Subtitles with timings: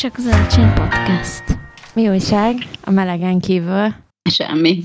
[0.00, 1.42] csak az Elcsén Podcast.
[1.94, 2.54] Mi újság
[2.84, 3.94] a melegen kívül?
[4.30, 4.82] Semmi.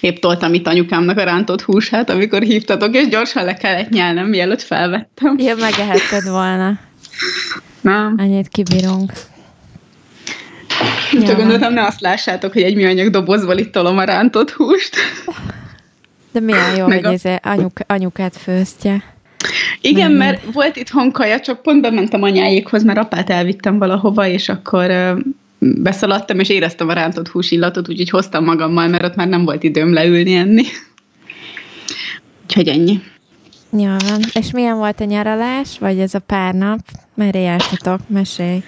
[0.00, 4.62] Épp toltam itt anyukámnak a rántott húsát, amikor hívtatok, és gyorsan le kellett nyelnem, mielőtt
[4.62, 5.38] felvettem.
[5.38, 6.78] Ja, megehetted volna.
[7.80, 8.14] Nem.
[8.18, 9.12] Annyit kibírunk.
[11.26, 14.96] Csak gondoltam, ne azt lássátok, hogy egy műanyag dobozból itt tolom a rántott húst.
[16.32, 19.02] De milyen jó, Meg hogy a- ez anyuk, anyukát főztje.
[19.80, 24.48] Igen, Nem, mert volt itthon kaja, csak pont bementem anyáékhoz, mert apát elvittem valahova, és
[24.48, 25.16] akkor
[25.58, 29.62] beszaladtam, és éreztem a rántott hús illatot, úgyhogy hoztam magammal, mert ott már nem volt
[29.62, 30.62] időm leülni enni.
[32.42, 33.00] Úgyhogy ennyi.
[33.72, 34.20] Jól van.
[34.32, 36.78] És milyen volt a nyaralás, vagy ez a pár nap?
[37.14, 38.00] Merre jártatok?
[38.06, 38.62] Mesélj.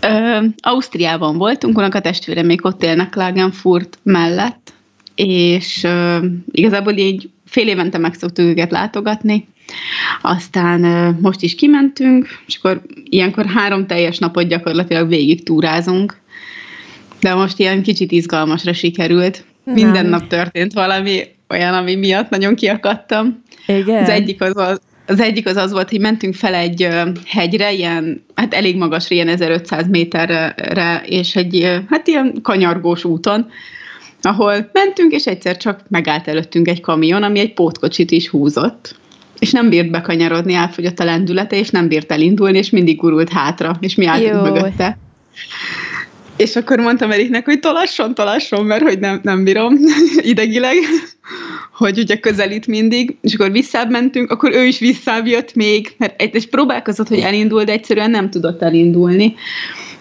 [0.00, 4.72] Ö, Ausztriában voltunk, unok a testvére még ott élnek Klagenfurt mellett,
[5.14, 9.48] és ö, igazából így fél évente meg szoktuk őket látogatni,
[10.22, 10.80] aztán
[11.20, 16.16] most is kimentünk, és akkor ilyenkor három teljes napot gyakorlatilag végig túrázunk,
[17.20, 19.44] de most ilyen kicsit izgalmasra sikerült.
[19.64, 20.18] Minden Na.
[20.18, 23.42] nap történt valami olyan, ami miatt nagyon kiakadtam.
[23.66, 24.02] Igen?
[24.02, 26.88] Az egyik az, az, az egyik az az volt, hogy mentünk fel egy
[27.26, 33.46] hegyre, ilyen, hát elég magasra, ilyen 1500 méterre, és egy hát ilyen kanyargós úton,
[34.22, 38.96] ahol mentünk, és egyszer csak megállt előttünk egy kamion, ami egy pótkocsit is húzott.
[39.44, 43.76] És nem bírt bekanyarodni, elfogyott a lendülete, és nem bírt elindulni, és mindig gurult hátra,
[43.80, 44.52] és mi álltunk Jó.
[44.52, 44.98] mögötte.
[46.36, 49.78] És akkor mondtam Eriknek, hogy tolasson, tolasson, mert hogy nem, nem bírom
[50.32, 50.74] idegileg,
[51.72, 56.20] hogy ugye közelít mindig, és akkor visszább mentünk, akkor ő is visszább jött még, mert
[56.20, 59.34] egy, és próbálkozott, hogy elindul, de egyszerűen nem tudott elindulni.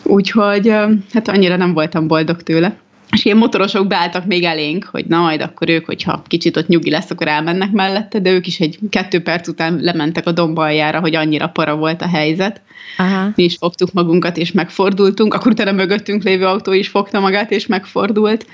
[0.04, 0.70] Úgyhogy
[1.14, 2.78] hát annyira nem voltam boldog tőle.
[3.14, 6.89] És ilyen motorosok beálltak még elénk, hogy na majd akkor ők, hogyha kicsit ott nyugi
[6.89, 11.00] lesz, akkor elmennek mellette, de ők is egy kettő perc után lementek a domba aljára,
[11.00, 12.61] hogy annyira para volt a helyzet
[12.97, 13.31] Aha.
[13.36, 17.68] mi is fogtuk magunkat, és megfordultunk, akkor utána mögöttünk lévő autó is fogta magát, és
[17.68, 18.46] megfordult.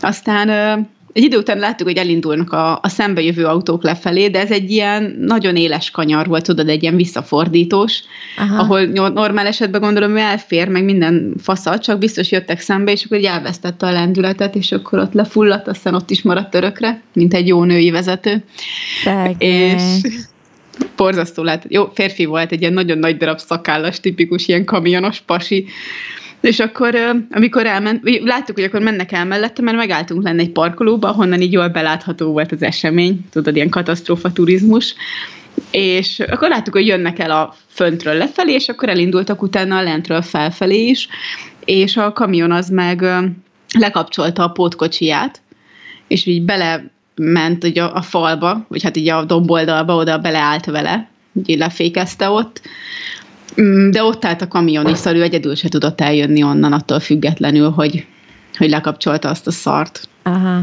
[0.00, 0.48] Aztán
[1.12, 5.16] egy idő után láttuk, hogy elindulnak a, a szembejövő autók lefelé, de ez egy ilyen
[5.20, 8.02] nagyon éles kanyar volt, tudod, egy ilyen visszafordítós,
[8.36, 8.58] Aha.
[8.58, 13.18] ahol normál esetben gondolom, hogy elfér, meg minden faszal, csak biztos jöttek szembe, és akkor
[13.18, 17.46] így elvesztette a lendületet, és akkor ott lefulladt, aztán ott is maradt örökre, mint egy
[17.46, 18.44] jó női vezető.
[19.04, 19.36] Szegény.
[19.40, 19.82] És
[20.96, 21.62] borzasztó lett.
[21.68, 25.66] Jó, férfi volt, egy ilyen nagyon nagy darab szakállas, tipikus ilyen kamionos pasi.
[26.42, 26.94] És akkor,
[27.30, 31.52] amikor elment, láttuk, hogy akkor mennek el mellette, mert megálltunk lenne egy parkolóba, ahonnan így
[31.52, 34.94] jól belátható volt az esemény, tudod, ilyen katasztrófa turizmus.
[35.70, 40.22] És akkor láttuk, hogy jönnek el a föntről lefelé, és akkor elindultak utána a lentről
[40.22, 41.08] felfelé is,
[41.64, 43.04] és a kamion az meg
[43.78, 45.40] lekapcsolta a pótkocsiját,
[46.08, 51.08] és így bele ment ugye a, falba, vagy hát így a domboldalba, oda beleállt vele,
[51.46, 52.60] így lefékezte ott,
[53.90, 57.70] de ott állt a kamion is, szóval ő egyedül se tudott eljönni onnan, attól függetlenül,
[57.70, 58.06] hogy,
[58.58, 60.08] hogy lekapcsolta azt a szart.
[60.22, 60.60] Aha.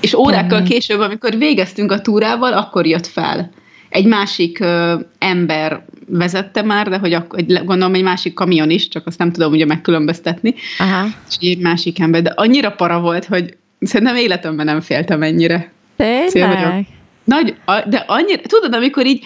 [0.00, 0.68] És órákkal Kemény.
[0.68, 3.50] később, amikor végeztünk a túrával, akkor jött fel.
[3.88, 9.06] Egy másik ö, ember vezette már, de hogy egy- gondolom egy másik kamion is, csak
[9.06, 10.54] azt nem tudom ugye megkülönböztetni.
[10.78, 11.06] Aha.
[11.28, 15.72] És egy másik ember, de annyira para volt, hogy szerintem életemben nem féltem ennyire.
[15.96, 16.86] Tényleg?
[17.24, 17.54] Nagy,
[17.88, 19.24] de annyira, tudod, amikor így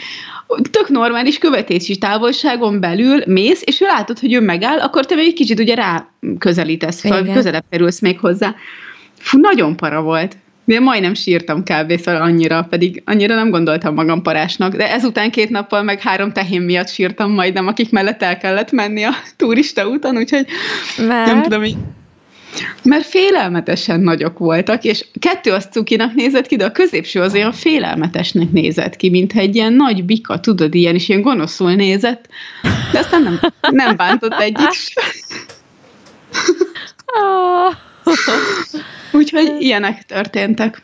[0.70, 5.26] tök normális követési távolságon belül mész, és ő látod, hogy ő megáll, akkor te még
[5.26, 7.34] egy kicsit ugye rá közelítesz fel, Igen.
[7.34, 8.54] közelebb kerülsz még hozzá.
[9.18, 10.36] Fú, nagyon para volt.
[10.64, 11.98] De majdnem sírtam kb.
[11.98, 16.60] szóval annyira, pedig annyira nem gondoltam magam parásnak, de ezután két nappal meg három tehén
[16.60, 20.46] miatt sírtam majdnem, akik mellett el kellett menni a turista úton, úgyhogy
[21.06, 21.32] Mert?
[21.32, 21.76] nem tudom, így
[22.82, 27.52] mert félelmetesen nagyok voltak, és kettő az cukinak nézett ki, de a középső az olyan
[27.52, 32.28] félelmetesnek nézett ki, mint egy ilyen nagy bika, tudod, ilyen is ilyen gonoszul nézett,
[32.92, 34.68] de aztán nem, nem bántott egyik.
[39.12, 40.82] Úgyhogy ilyenek történtek.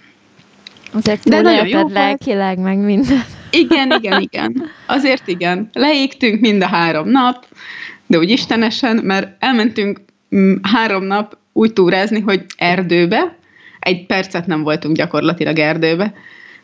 [0.93, 3.25] Azért De nagyon jó lelkileg, meg minden.
[3.51, 4.71] Igen, igen, igen.
[4.87, 5.69] Azért igen.
[5.73, 7.47] Leégtünk mind a három nap,
[8.07, 10.01] de úgy istenesen, mert elmentünk
[10.37, 13.37] mm, három nap úgy túrázni, hogy erdőbe,
[13.81, 16.15] egy percet nem voltunk gyakorlatilag erdőbe,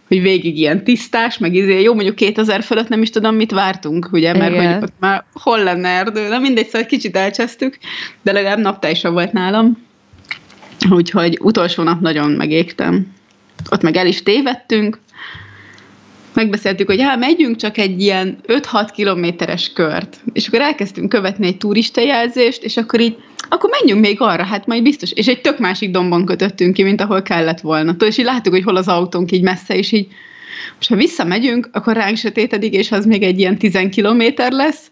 [0.09, 4.09] hogy végig ilyen tisztás, meg izé, jó, mondjuk 2000 fölött nem is tudom, mit vártunk,
[4.13, 4.75] ugye, mert Igen.
[4.75, 7.79] hogy ott már hol lenne erdő, de mindegy, szóval kicsit elcsesztük,
[8.23, 9.87] de legalább naptájsa volt nálam,
[10.91, 13.15] úgyhogy utolsó nap nagyon megégtem.
[13.71, 14.99] Ott meg el is tévedtünk,
[16.35, 21.57] megbeszéltük, hogy hát megyünk csak egy ilyen 5-6 kilométeres kört, és akkor elkezdtünk követni egy
[21.57, 23.17] turistajelzést, és akkor így,
[23.49, 27.01] akkor menjünk még arra, hát majd biztos, és egy tök másik dombon kötöttünk ki, mint
[27.01, 27.97] ahol kellett volna.
[27.99, 30.07] És így láttuk, hogy hol az autónk így messze, és így,
[30.77, 34.91] most ha visszamegyünk, akkor ránk sötétedik, és az még egy ilyen 10 kilométer lesz,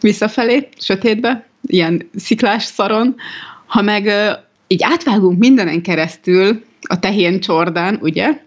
[0.00, 3.14] visszafelé, sötétbe, ilyen sziklás szaron,
[3.66, 4.12] ha meg
[4.66, 8.42] így átvágunk mindenen keresztül a tehén csordán, ugye,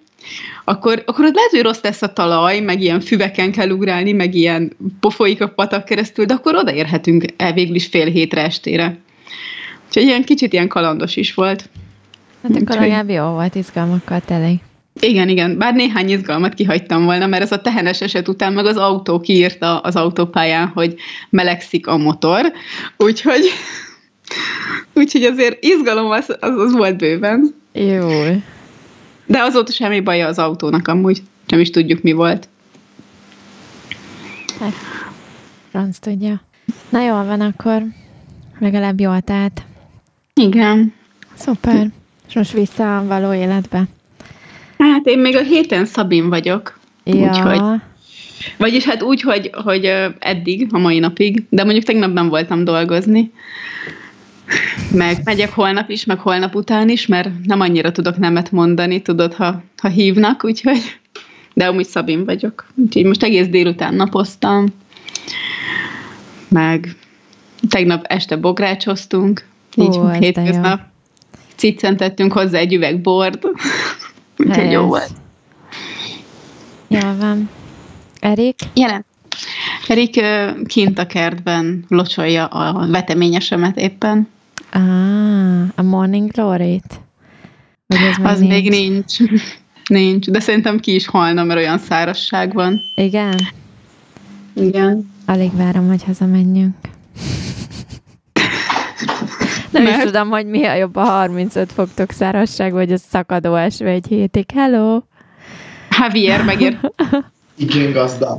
[0.63, 4.33] akkor, akkor ott lehet, hogy rossz lesz a talaj, meg ilyen füveken kell ugrálni, meg
[4.35, 8.97] ilyen pofoik a patak keresztül, de akkor odaérhetünk el végül is fél hétre estére.
[9.87, 11.69] Úgyhogy ilyen kicsit ilyen kalandos is volt.
[12.43, 14.59] Hát akkor Úgyhogy- legalább jó volt izgalmakkal teli.
[14.99, 18.77] Igen, igen, bár néhány izgalmat kihagytam volna, mert ez a tehenes eset után meg az
[18.77, 20.95] autó kiírta az autópályán, hogy
[21.29, 22.51] melegszik a motor,
[22.97, 23.45] úgyhogy,
[24.93, 27.55] úgyhogy azért izgalom az, az, az volt bőven.
[27.73, 28.09] Jó.
[29.33, 32.47] De azóta semmi baja az autónak amúgy, nem is tudjuk mi volt.
[35.69, 36.41] Franc tudja.
[36.89, 37.81] Na jól van, akkor
[38.59, 39.61] legalább jól telt.
[40.33, 40.93] Igen.
[41.33, 41.87] Szuper.
[42.27, 43.83] És most vissza a való életbe.
[44.77, 46.79] Hát én még a héten Szabin vagyok.
[47.03, 47.27] Ja.
[47.27, 47.61] Úgyhogy,
[48.57, 49.85] vagyis hát úgy, hogy, hogy
[50.19, 53.31] eddig, a mai napig, de mondjuk tegnap nem voltam dolgozni.
[54.91, 59.33] Meg megyek holnap is, meg holnap után is, mert nem annyira tudok nemet mondani, tudod,
[59.33, 60.99] ha, ha hívnak, úgyhogy,
[61.53, 62.65] de amúgy Szabin vagyok.
[62.75, 64.65] Úgyhogy most egész délután napoztam,
[66.47, 66.95] meg
[67.69, 69.45] tegnap este bográcsoztunk,
[69.75, 70.81] így Ó, hétköznap.
[71.55, 73.45] Ciccentettünk hozzá egy üveg bort,
[74.37, 75.11] úgyhogy jó volt.
[76.87, 77.49] Jól van.
[78.19, 78.59] Erik?
[78.73, 79.05] Jelen.
[79.87, 80.21] Erik
[80.67, 84.27] kint a kertben locsolja a veteményesemet éppen.
[84.75, 86.99] Ah, a Morning Glory-t?
[87.85, 89.17] Vagy ez még Az még nincs.
[89.89, 92.79] Nincs, de szerintem ki is halna, mert olyan szárasság van.
[92.95, 93.39] Igen?
[94.53, 95.11] Igen.
[95.25, 96.75] Alig várom, hogy hazamenjünk.
[99.71, 100.03] Nem is Mert?
[100.03, 104.51] tudom, hogy mi a jobb a 35 foktok szárasság, vagy a szakadó eső egy hétig.
[104.51, 105.01] Hello!
[105.99, 106.79] Javier megér.
[107.55, 108.37] Igen, gazdám.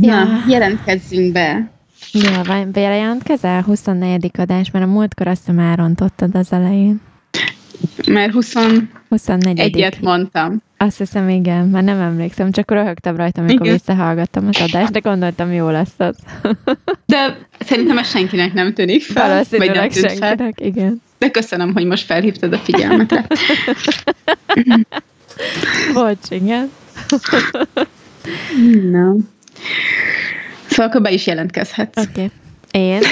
[0.00, 0.24] Ja.
[0.24, 1.70] Na, jelentkezzünk be.
[2.12, 3.62] Jól van, bejelentkezel?
[3.62, 4.30] 24.
[4.38, 7.00] adás, mert a múltkor azt hiszem elrontottad az elején.
[8.06, 9.98] Mert 21-et 24.
[10.00, 10.62] mondtam.
[10.76, 13.72] Azt hiszem, igen, már nem emlékszem, csak röhögtem rajta, amikor Igen.
[13.72, 16.16] visszahallgattam az adást, de gondoltam, jó lesz az.
[17.06, 19.22] De szerintem ez senkinek nem tűnik fel.
[19.22, 20.28] vagy Valószínűleg nem tűnt fel.
[20.28, 21.02] senkinek, igen.
[21.18, 23.26] De köszönöm, hogy most felhívtad a figyelmetre.
[25.94, 26.70] Bocs, igen.
[28.90, 29.14] Na.
[30.72, 31.96] Szóval akkor be is jelentkezhetsz.
[31.96, 32.10] Oké.
[32.10, 32.30] Okay.
[32.70, 33.00] Én?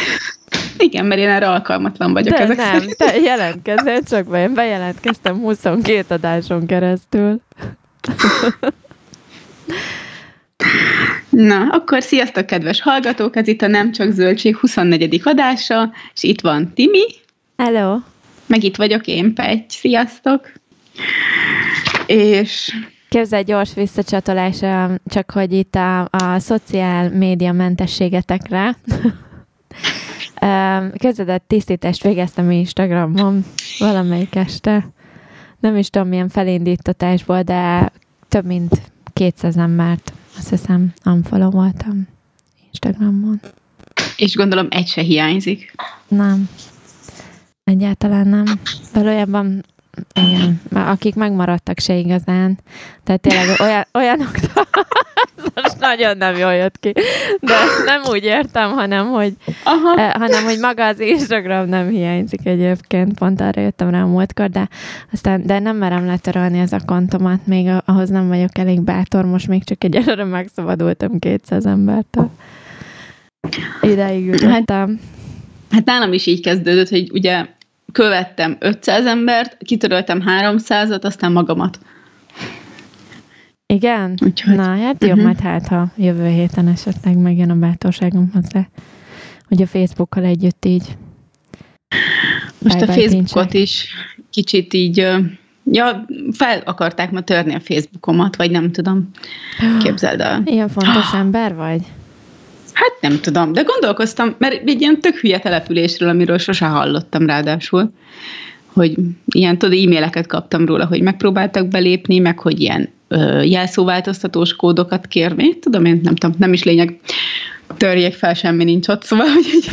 [0.78, 2.36] Igen, mert én erre alkalmatlan vagyok.
[2.36, 2.96] De ezek nem, szerint.
[2.96, 7.40] te jelentkezel, csak be, én bejelentkeztem 22 adáson keresztül.
[11.28, 13.36] Na, akkor sziasztok, kedves hallgatók!
[13.36, 15.20] Ez itt a Nem Csak Zöldség 24.
[15.24, 17.04] adása, és itt van Timi,
[17.56, 17.98] Hello!
[18.46, 19.64] meg itt vagyok én, Petty.
[19.68, 20.52] Sziasztok!
[22.06, 22.74] És
[23.10, 24.60] Képzelj gyors visszacsatolás,
[25.06, 28.76] csak hogy itt a, a szociál média mentességetekre.
[30.98, 33.44] Közvetett tisztítást végeztem Instagramon
[33.78, 34.88] valamelyik este.
[35.58, 37.92] Nem is tudom, milyen felindítatásból, de
[38.28, 38.80] több mint
[39.12, 42.08] 200 embert, azt hiszem, unfollow voltam
[42.66, 43.40] Instagramon.
[44.16, 45.74] és gondolom egy se hiányzik.
[46.08, 46.48] Nem.
[47.64, 48.44] Egyáltalán nem.
[48.92, 49.64] Valójában
[50.14, 52.58] igen, akik megmaradtak se igazán.
[53.04, 56.92] Tehát tényleg olyan, olyanok, ez most nagyon nem jól jött ki,
[57.40, 57.54] de
[57.84, 59.32] nem úgy értem, hanem hogy,
[59.64, 60.00] Aha.
[60.00, 64.48] eh, hanem, hogy maga az Instagram nem hiányzik egyébként, pont arra jöttem rá a múltkor,
[64.50, 64.68] de,
[65.12, 69.48] aztán, de nem merem letörölni az a kontomat, még ahhoz nem vagyok elég bátor, most
[69.48, 72.30] még csak egyelőre megszabadultam 200 embertől.
[73.82, 75.00] Ideig jutottam.
[75.70, 77.46] Hát nálam is így kezdődött, hogy ugye
[77.92, 81.78] követtem 500 embert, kitöröltem 300-at, aztán magamat.
[83.66, 84.14] Igen?
[84.24, 85.20] Úgyhogy- Na, hát jó, Mhm.
[85.24, 88.68] majd hát, ha jövő héten esetleg megjön a bátorságom hozzá,
[89.48, 90.96] hogy a Facebookkal együtt így.
[92.58, 93.54] Most a Facebookot tincsek.
[93.54, 93.88] is
[94.30, 94.96] kicsit így,
[95.64, 99.10] ja, fel akarták ma törni a Facebookomat, vagy nem tudom.
[99.82, 100.42] Képzeld el.
[100.44, 101.80] Ilyen fontos ember vagy?
[102.80, 107.92] Hát nem tudom, de gondolkoztam, mert egy ilyen tök hülye településről, amiről sose hallottam ráadásul,
[108.72, 108.94] hogy
[109.26, 115.58] ilyen, tudod, e-maileket kaptam róla, hogy megpróbáltak belépni, meg hogy ilyen ö, jelszóváltoztatós kódokat kérni,
[115.58, 117.00] tudom én, nem tudom, nem is lényeg,
[117.76, 119.70] törjék fel, semmi nincs ott, szóval, hogy így,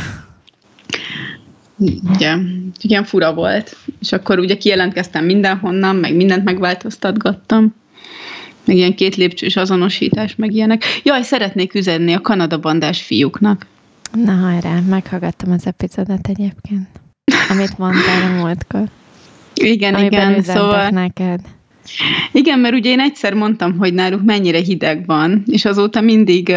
[2.16, 2.36] ugye,
[2.82, 3.76] ilyen fura volt.
[4.02, 7.76] És akkor ugye kijelentkeztem mindenhonnan, meg mindent megváltoztatgattam.
[8.68, 10.84] Meg ilyen két lépcsős azonosítás, meg ilyenek.
[11.04, 13.66] Jaj, szeretnék üzenni a Kanada bandás fiúknak.
[14.14, 16.88] Na hajrá, meghallgattam az epizódot egyébként.
[17.50, 18.84] Amit mondtál a múltkor.
[19.54, 20.90] Igen, Amiben igen, szóval...
[20.90, 21.40] neked.
[22.32, 26.50] Igen, mert ugye én egyszer mondtam, hogy náluk mennyire hideg van, és azóta mindig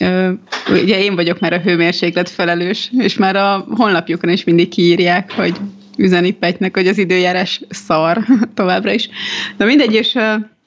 [0.00, 0.32] ö,
[0.68, 5.56] ugye én vagyok már a hőmérséklet felelős, és már a honlapjukon is mindig kiírják, hogy
[5.96, 9.08] üzeni Petynek, hogy az időjárás szar továbbra is.
[9.56, 10.18] De mindegy, és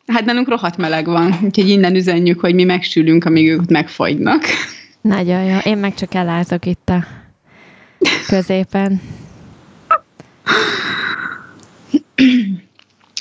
[0.10, 4.44] hát nálunk rohadt meleg van, úgyhogy innen üzenjük, hogy mi megsülünk, amíg ők megfagynak.
[5.02, 5.58] Nagyon jó.
[5.64, 7.06] Én meg csak elázok itt a
[8.28, 9.02] középen.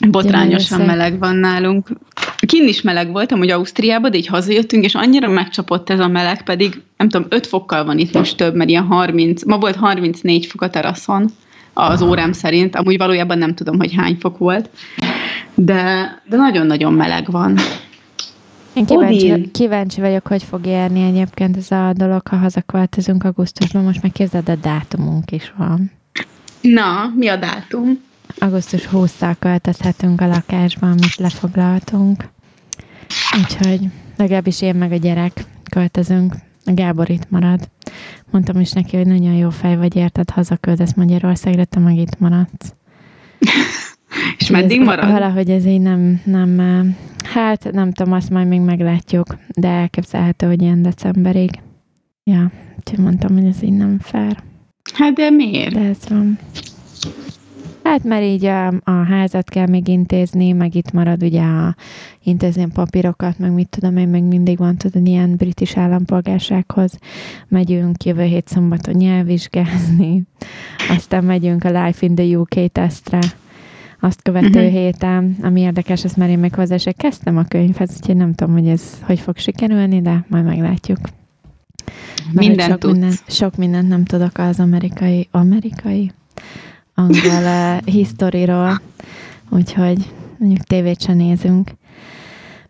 [0.08, 1.88] Botrányosan meleg van nálunk.
[2.46, 6.42] Kinn is meleg voltam, hogy Ausztriában, de így hazajöttünk, és annyira megcsapott ez a meleg,
[6.42, 10.46] pedig nem tudom, 5 fokkal van itt most több, mert ilyen 30, ma volt 34
[10.46, 11.30] fok a teraszon
[11.72, 14.70] az órám szerint, amúgy valójában nem tudom, hogy hány fok volt,
[15.60, 17.56] de, de nagyon-nagyon meleg van.
[18.72, 24.02] Én kíváncsi, kíváncsi vagyok, hogy fog érni egyébként ez a dolog, ha hazaköltözünk augusztusban, most
[24.02, 25.90] meg képzeld, a dátumunk is van.
[26.60, 28.00] Na, mi a dátum?
[28.38, 32.24] Augusztus 20-szal költözhetünk a lakásba, amit lefoglaltunk.
[33.38, 33.80] Úgyhogy
[34.16, 36.34] legalábbis én meg a gyerek költözünk.
[36.64, 37.68] A Gábor itt marad.
[38.30, 42.74] Mondtam is neki, hogy nagyon jó fej vagy, érted, hazaküldesz Magyarországra, te meg itt maradsz.
[44.38, 45.10] És meddig marad?
[45.10, 46.60] Valahogy ez így nem, nem,
[47.24, 51.50] hát nem tudom, azt majd még meglátjuk, de elképzelhető, hogy ilyen decemberig.
[52.24, 54.36] Ja, úgyhogy mondtam, hogy ez így nem fair.
[54.94, 55.74] Hát de miért?
[55.74, 56.38] De ez van.
[57.88, 61.74] Hát mert így a, a házat kell még intézni, meg itt marad ugye a,
[62.22, 66.98] intézni a papírokat, meg mit tudom én, meg mindig van tudod ilyen britis állampolgársághoz.
[67.48, 70.22] Megyünk jövő hét szombaton nyelvvizsgázni,
[70.96, 73.18] aztán megyünk a Life in the UK tesztre,
[74.00, 74.72] azt követő uh-huh.
[74.72, 78.52] héten, ami érdekes, ezt már én még hozzá se kezdtem a könyvhez, úgyhogy nem tudom,
[78.52, 80.98] hogy ez hogy fog sikerülni, de majd meglátjuk.
[82.32, 86.12] Minden sok, minden, sok mindent nem tudok az amerikai, amerikai
[86.94, 88.80] angol uh, historiról,
[89.48, 89.98] úgyhogy
[90.38, 91.70] mondjuk tévét sem nézünk.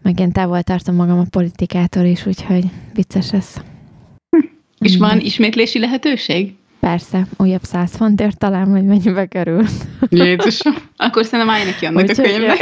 [0.02, 3.54] Meg én távol tartom magam a politikától is, úgyhogy vicces ez.
[4.78, 6.54] És van ismétlési lehetőség?
[6.80, 9.64] Persze, újabb száz fontért talán, hogy mennyibe kerül.
[10.08, 12.58] Jézusom, akkor szerintem állj neki annak Úgy, a könyvnek.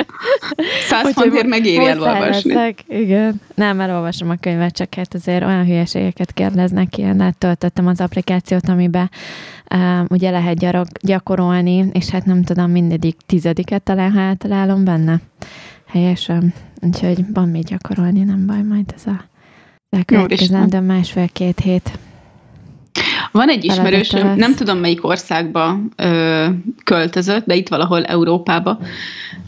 [0.88, 2.54] Száz fontért megéri elolvasni.
[2.54, 3.40] Leszek, igen.
[3.54, 9.10] Nem, elolvasom a könyvet, csak hát azért olyan hülyeségeket kérdeznek ilyen, töltöttem az applikációt, amiben
[9.74, 15.20] um, ugye lehet gyarok, gyakorolni, és hát nem tudom, mindegyik tizediket talán, ha eltalálom benne.
[15.86, 16.54] Helyesen.
[16.80, 19.24] Úgyhogy van még gyakorolni, nem baj, majd ez a
[19.90, 21.98] elkövetkezendő másfél-két hét.
[23.32, 26.46] Van egy ismerősöm, nem tudom melyik országba ö,
[26.84, 28.78] költözött, de itt valahol Európába,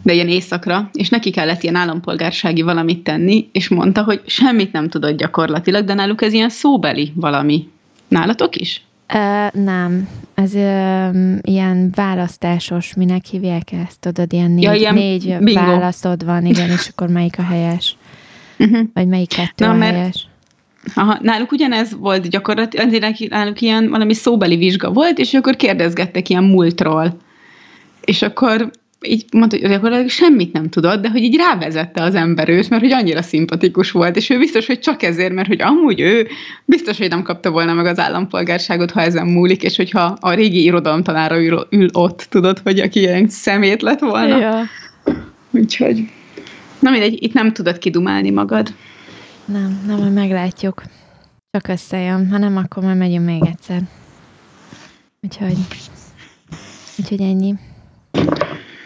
[0.02, 4.88] de ilyen északra, és neki kellett ilyen állampolgársági valamit tenni, és mondta, hogy semmit nem
[4.88, 7.68] tudott gyakorlatilag, de náluk ez ilyen szóbeli valami.
[8.08, 8.82] Nálatok is?
[9.14, 10.08] Uh, nem.
[10.34, 16.46] Ez uh, ilyen választásos, minek hívják ezt, tudod, ilyen négy, ja, ilyen négy válaszod van,
[16.46, 17.96] igen, és akkor melyik a helyes?
[18.58, 18.86] Uh-huh.
[18.94, 20.26] Vagy melyik kettő Na, a mert helyes?
[20.94, 26.44] Aha, náluk ugyanez volt gyakorlatilag, náluk ilyen valami szóbeli vizsga volt, és akkor kérdezgettek ilyen
[26.44, 27.16] múltról.
[28.04, 28.70] És akkor
[29.06, 32.82] így mondta, hogy gyakorlatilag semmit nem tudott, de hogy így rávezette az ember őt, mert
[32.82, 36.28] hogy annyira szimpatikus volt, és ő biztos, hogy csak ezért, mert hogy amúgy ő
[36.64, 40.62] biztos, hogy nem kapta volna meg az állampolgárságot, ha ezen múlik, és hogyha a régi
[40.62, 44.38] irodalomtanára ül, ül ott, tudod, hogy aki ilyen szemét lett volna.
[44.38, 44.62] Ja.
[45.50, 46.08] Úgyhogy,
[46.78, 48.74] na mindegy, itt nem tudod kidumálni magad.
[49.44, 50.82] Nem, nem, hogy meglátjuk.
[51.50, 52.30] Csak összejön.
[52.30, 53.82] Ha nem, akkor majd megyünk még egyszer.
[55.22, 55.58] Úgyhogy,
[56.98, 57.54] úgyhogy ennyi.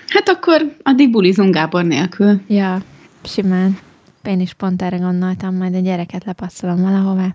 [0.08, 2.40] Hát akkor addig bulizunk Gábor nélkül.
[2.46, 2.82] Ja,
[3.24, 3.78] simán.
[4.24, 7.34] Én is pont erre gondoltam, majd a gyereket lepasszolom valahová.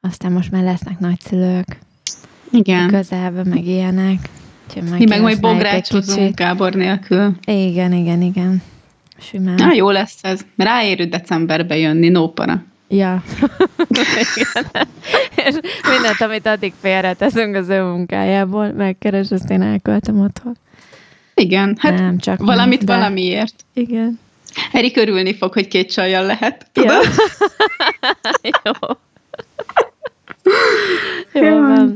[0.00, 1.78] Aztán most már lesznek nagyszülők.
[2.50, 2.88] Igen.
[2.88, 4.28] Közelben, meg ilyenek.
[4.74, 7.36] Mi meg majd bográcsozunk Gábor nélkül.
[7.46, 8.62] Igen, igen, igen.
[9.18, 9.54] Simán.
[9.54, 10.40] Na, jó lesz ez.
[10.56, 12.64] Ráérő decemberbe jönni, no para.
[12.88, 13.22] Ja.
[15.46, 15.54] És
[15.88, 20.56] mindent, amit addig félreteszünk az ő munkájából, megkeres, azt én elköltem otthon.
[21.34, 22.94] Igen, hát nem, csak valamit nem, de...
[22.94, 23.54] valamiért.
[23.72, 24.18] Igen.
[24.72, 27.04] Erik örülni fog, hogy két csajjal lehet, tudod?
[28.42, 28.50] Ja.
[28.64, 28.72] Jó.
[31.42, 31.94] Jó van.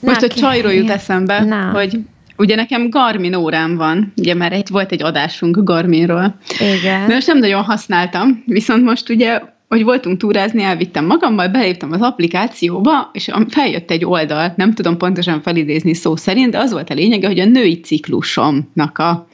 [0.00, 1.70] Most Na, a csajról jut eszembe, Na.
[1.70, 1.98] hogy
[2.36, 6.34] Ugye nekem Garmin órám van, ugye mert egy, volt egy adásunk Garminról.
[6.80, 7.06] Igen.
[7.06, 12.00] De most nem nagyon használtam, viszont most ugye, hogy voltunk túrázni, elvittem magammal, beléptem az
[12.00, 16.94] applikációba, és feljött egy oldal, nem tudom pontosan felidézni szó szerint, de az volt a
[16.94, 19.26] lényege, hogy a női ciklusomnak a,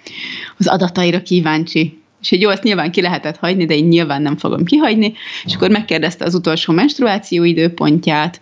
[0.59, 1.99] az adataira kíváncsi.
[2.23, 5.13] És jó, azt nyilván ki lehetett hagyni, de én nyilván nem fogom kihagyni,
[5.45, 8.41] és akkor megkérdezte az utolsó menstruáció időpontját,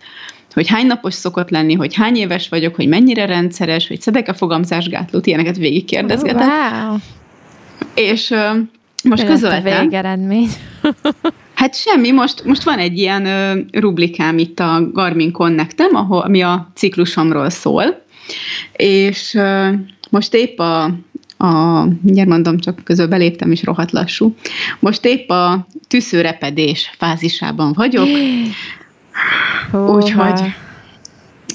[0.53, 5.25] hogy hány napos szokott lenni, hogy hány éves vagyok, hogy mennyire rendszeres, hogy szedek-e fogamzásgátlót,
[5.25, 6.47] ilyeneket végig kérdezgetett.
[6.47, 6.97] Oh, wow.
[7.95, 8.57] És uh,
[9.03, 9.77] most közöltem.
[9.77, 10.49] A végeredmény.
[11.59, 16.41] Hát semmi, most, most van egy ilyen ö, rublikám itt a Garmin Connectem, ahol, ami
[16.41, 18.03] a ciklusomról szól,
[18.73, 19.69] és ö,
[20.09, 20.83] most épp a,
[21.37, 24.35] a, mindjárt mondom, csak közül beléptem, és rohadt lassú.
[24.79, 28.07] Most épp a tűzőrepedés fázisában vagyok,
[29.73, 30.41] úgyhogy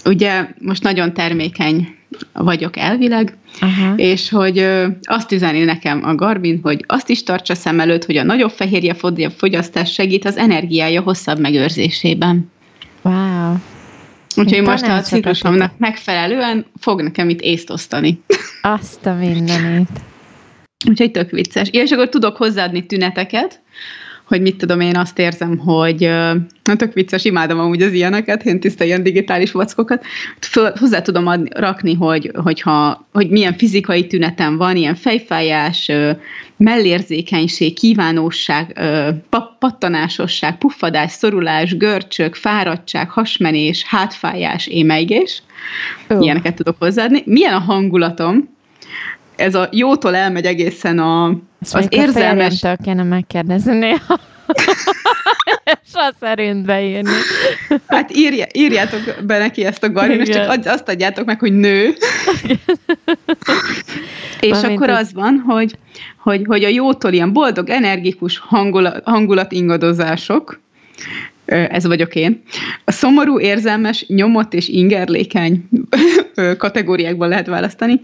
[0.04, 1.94] ugye most nagyon termékeny
[2.32, 3.94] vagyok elvileg, Aha.
[3.96, 4.66] és hogy
[5.02, 8.94] azt üzeni nekem a Garmin, hogy azt is tartsa szem előtt, hogy a nagyobb fehérje
[9.36, 12.50] fogyasztás segít az energiája hosszabb megőrzésében.
[13.02, 13.54] Wow.
[14.36, 18.22] Úgyhogy Én most a ciklusomnak megfelelően fog nekem itt észt osztani.
[18.62, 19.88] Azt a mindenit.
[20.88, 21.68] Úgyhogy tök vicces.
[21.70, 23.62] és akkor tudok hozzáadni tüneteket,
[24.24, 26.00] hogy mit tudom, én azt érzem, hogy
[26.64, 30.04] na tök vicces, imádom amúgy az ilyeneket, én tiszta ilyen digitális vackokat,
[30.40, 35.90] Föl, hozzá tudom adni, rakni, hogy, hogyha, hogy milyen fizikai tünetem van, ilyen fejfájás,
[36.56, 38.80] mellérzékenység, kívánóság,
[39.58, 45.42] pattanásosság, puffadás, szorulás, görcsök, fáradtság, hasmenés, hátfájás, émeigés.
[46.08, 46.22] Oh.
[46.22, 47.22] Ilyeneket tudok hozzáadni.
[47.26, 48.53] Milyen a hangulatom?
[49.36, 52.62] Ez a jótól elmegy egészen a ezt az érzelmes...
[52.62, 54.20] A kéne megkérdezni néha.
[55.92, 57.10] Azt szerint beírni.
[57.86, 61.94] Hát írja, írjátok be neki ezt a garin, és csak azt adjátok meg, hogy nő.
[64.40, 65.78] és Valamint akkor az van, hogy,
[66.18, 70.60] hogy, hogy a jótól ilyen boldog, energikus hangulat, hangulat ingadozások,
[71.46, 72.42] ez vagyok én.
[72.84, 75.68] A szomorú, érzelmes, nyomott és ingerlékeny
[76.56, 78.00] kategóriákban lehet választani,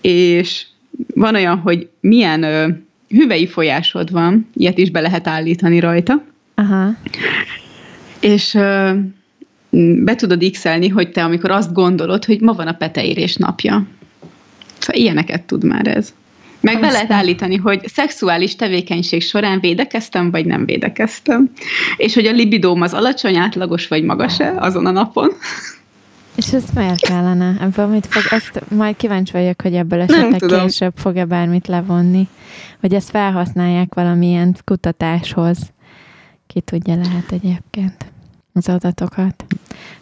[0.00, 0.66] és
[1.14, 2.68] van olyan, hogy milyen ö,
[3.08, 6.24] hüvei folyásod van, ilyet is be lehet állítani rajta.
[6.54, 6.90] Aha.
[8.20, 8.92] És ö,
[10.04, 13.86] be tudod x hogy te amikor azt gondolod, hogy ma van a peteérés napja.
[14.78, 16.14] Szóval ilyeneket tud már ez.
[16.60, 16.90] Meg Aztán.
[16.90, 21.50] be lehet állítani, hogy szexuális tevékenység során védekeztem, vagy nem védekeztem.
[21.96, 25.30] És hogy a libidóm az alacsony, átlagos, vagy magas-e azon a napon.
[26.38, 27.56] És ezt miért kellene?
[27.60, 28.22] Ebből mit fog?
[28.30, 32.28] Ezt majd kíváncsi vagyok, hogy ebből esetleg később fog-e bármit levonni.
[32.80, 35.58] Vagy ezt felhasználják valamilyen kutatáshoz.
[36.46, 38.12] Ki tudja, lehet egyébként
[38.52, 39.44] az adatokat.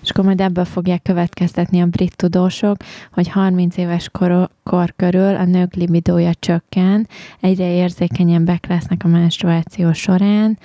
[0.02, 2.76] És akkor majd ebből fogják következtetni a brit tudósok,
[3.12, 7.08] hogy 30 éves kor, kor körül a nők libidója csökken,
[7.40, 10.58] egyre érzékenyebbek lesznek a menstruáció során,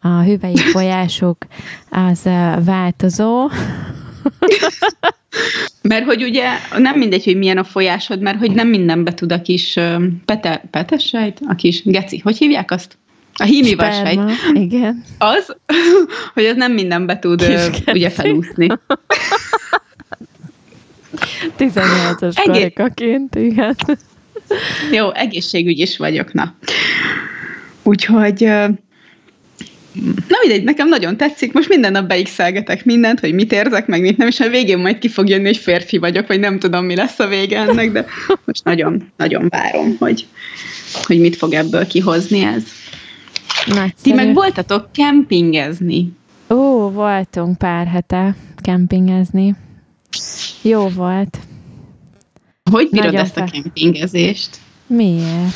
[0.00, 1.46] a hüvei folyásuk
[1.90, 2.22] az
[2.64, 3.48] változó,
[5.82, 9.42] mert hogy ugye nem mindegy, hogy milyen a folyásod, mert hogy nem mindenbe tud a
[9.42, 9.78] kis
[10.24, 12.98] pete, petesejt, a kis geci, hogy hívják azt?
[13.34, 14.20] A hími vasejt.
[14.52, 15.04] Igen.
[15.18, 15.56] Az,
[16.34, 17.42] hogy az nem mindenbe tud
[17.86, 18.68] ugye felúszni.
[21.58, 22.44] 18-as Egész...
[22.44, 23.76] karikaként, igen.
[24.92, 26.54] Jó, egészségügy is vagyok, na.
[27.82, 28.50] Úgyhogy
[30.04, 34.16] Na mindegy, nekem nagyon tetszik, most minden nap beixelgetek mindent, hogy mit érzek, meg mit
[34.16, 36.96] nem, és a végén majd ki fog jönni, hogy férfi vagyok, vagy nem tudom, mi
[36.96, 38.06] lesz a vége ennek, de
[38.44, 40.26] most nagyon, nagyon várom, hogy,
[41.02, 42.62] hogy mit fog ebből kihozni ez.
[43.66, 43.92] Nagyszerű.
[44.02, 46.12] Ti meg voltatok kempingezni.
[46.50, 49.56] Ó, voltunk pár hete kempingezni.
[50.62, 51.38] Jó volt.
[52.70, 54.56] Hogy bírod Nagyon ezt a kempingezést?
[54.86, 55.54] Miért?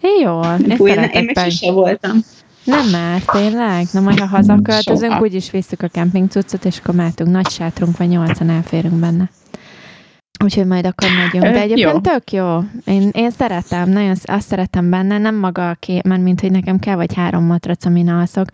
[0.00, 0.56] Én jól.
[0.78, 2.24] Én, én meg voltam.
[2.66, 3.86] Nem már, tényleg?
[3.92, 7.30] Na majd ha hazaköltözünk, úgyis visszük a kemping cuccot, és akkor mehetünk.
[7.30, 9.30] Nagy sátrunk van, nyolcan elférünk benne.
[10.44, 11.54] Úgyhogy majd akkor megyünk.
[11.54, 12.00] De egyébként jó.
[12.00, 12.58] tök jó.
[12.84, 16.78] Én, én szeretem, nagyon azt szeretem benne, nem maga a ké, mert mint hogy nekem
[16.78, 18.48] kell vagy három matrac, amin alszok.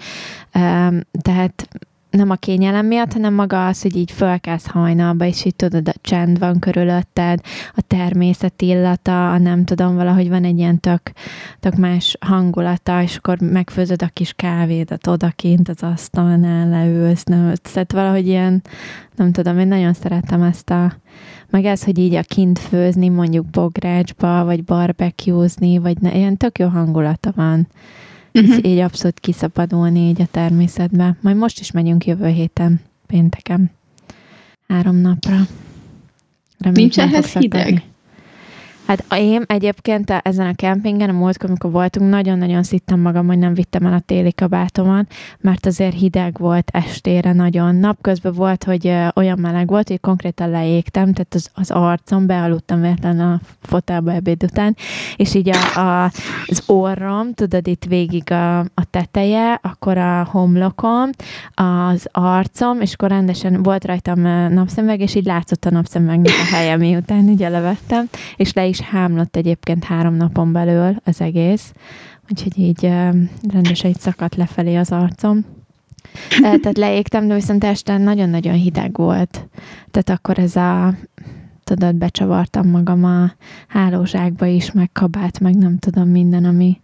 [0.55, 1.69] Um, tehát
[2.13, 5.93] nem a kényelem miatt, hanem maga az, hogy így fölkelsz hajnalba, és így tudod, a
[6.01, 7.41] csend van körülötted,
[7.75, 11.01] a természet illata, a nem tudom, valahogy van egy ilyen tök,
[11.61, 17.93] tök más hangulata, és akkor megfőzöd a kis kávédat odakint az asztalnál, leülsz, nem, tehát
[17.93, 18.63] valahogy ilyen,
[19.17, 20.93] nem tudom, én nagyon szeretem ezt a,
[21.51, 26.59] meg ez, hogy így a kint főzni, mondjuk bográcsba, vagy barbecuezni, vagy ne, ilyen tök
[26.59, 27.69] jó hangulata van
[28.35, 28.65] uh-huh.
[28.65, 31.17] így abszolút kiszabadulni így a természetbe.
[31.21, 33.71] Majd most is megyünk jövő héten, pénteken.
[34.69, 35.37] Három napra.
[36.59, 37.83] Remény, Nincs ehhez hideg?
[38.93, 43.55] Hát én egyébként ezen a kempingen, a múltkor, amikor voltunk, nagyon-nagyon szittem magam, hogy nem
[43.55, 47.75] vittem el a téli kabátomat, mert azért hideg volt estére nagyon.
[47.75, 53.33] Napközben volt, hogy olyan meleg volt, hogy konkrétan leégtem, tehát az, az arcom, bealudtam véletlenül
[53.33, 54.77] a fotelba ebéd után,
[55.17, 56.11] és így a, a,
[56.47, 61.11] az orrom, tudod, itt végig a, a teteje, akkor a homlokom,
[61.55, 64.21] az arcom, és akkor rendesen volt rajtam
[64.53, 69.37] napszemveg, és így látszott a napszemvegnek a helye, miután ugye levettem, és le is hámlott
[69.37, 71.73] egyébként három napon belül az egész,
[72.31, 72.83] úgyhogy így
[73.53, 75.45] rendesen így szakadt lefelé az arcom.
[76.41, 79.49] Tehát leégtem, de viszont este nagyon-nagyon hideg volt.
[79.91, 80.95] Tehát akkor ez a
[81.65, 83.33] tudod, becsavartam magam a
[83.69, 86.81] hálózsákba is, meg kabát, meg nem tudom minden, ami,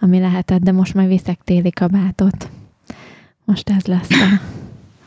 [0.00, 2.50] ami lehetett, de most majd viszek téli kabátot.
[3.44, 4.40] Most ez lesz a...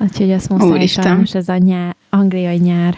[0.04, 2.98] Úgyhogy azt muszáj sajnos ez a nyár, angliai nyár.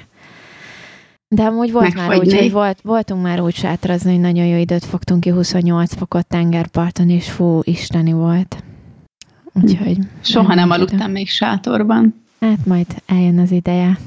[1.34, 4.86] De amúgy volt már úgy, hogy volt, voltunk már úgy sátrazni, hogy nagyon jó időt
[4.86, 8.64] fogtunk ki, 28 fokot tengerparton, és fú, isteni volt.
[9.54, 9.98] Úgyhogy...
[10.22, 12.24] Soha nem aludtam még sátorban.
[12.42, 13.98] Hát majd eljön az ideje.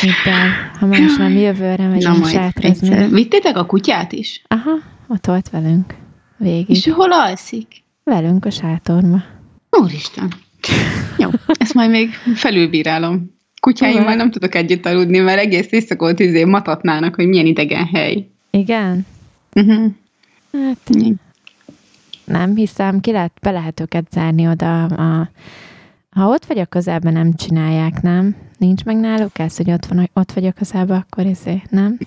[0.00, 2.88] Hiddel, ha más nem jövőre megyünk sátrazni.
[2.88, 3.10] Egyszer.
[3.10, 4.42] Vittétek a kutyát is?
[4.48, 4.72] Aha,
[5.06, 5.94] ott volt velünk.
[6.36, 6.76] Végig.
[6.76, 7.82] És hol alszik?
[8.04, 9.22] Velünk a sátorba.
[9.70, 10.32] Úristen.
[11.18, 13.33] Jó, ezt majd még felülbírálom.
[13.64, 18.26] Kutyáimmal nem tudok együtt aludni, mert egész éjszakot izé matatnának, hogy milyen idegen hely.
[18.50, 19.06] Igen?
[19.54, 19.92] Uh-huh.
[20.52, 20.90] Hát,
[22.24, 24.84] nem hiszem, ki lehet, be lehet őket zárni oda.
[24.84, 25.30] A,
[26.10, 28.36] ha ott vagy a közelben, nem csinálják, nem?
[28.58, 31.98] Nincs meg náluk ez, hogy ott, van, ott vagy a közelben, akkor izé, nem?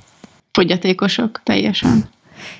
[0.51, 2.09] Fogyatékosok, teljesen.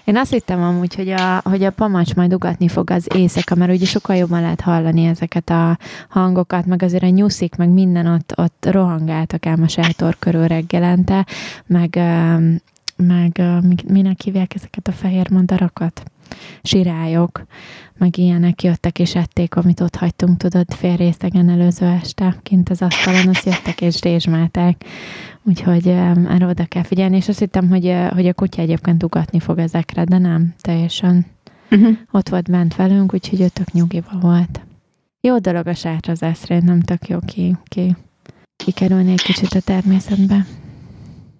[0.04, 3.72] Én azt hittem amúgy, hogy a, hogy a pamacs majd ugatni fog az éjszaka, mert
[3.72, 5.78] ugye sokkal jobban lehet hallani ezeket a
[6.10, 11.26] hangokat, meg azért a nyuszik, meg minden ott, ott rohangáltak ám a sátor körül reggelente,
[11.66, 12.00] meg,
[12.96, 13.42] meg
[13.88, 16.04] minek hívják ezeket a fehér madarakat?
[16.64, 17.46] Sirályok,
[17.98, 22.82] meg ilyenek jöttek és ették, amit ott hagytunk, tudod, fél részegen előző este, kint az
[22.82, 24.84] asztalon, azt jöttek és dézsmálták.
[25.44, 29.40] Úgyhogy um, erre oda kell figyelni, és azt hittem, hogy, hogy a kutya egyébként ugatni
[29.40, 31.26] fog ezekre, de nem, teljesen
[31.72, 31.98] uh-huh.
[32.12, 34.62] ott volt bent velünk, úgyhogy ő tök nyugiba volt.
[35.22, 37.96] Jó dolog a sátrazás, nem tök jó ki, ki,
[38.56, 40.46] kikerülni egy kicsit a természetbe.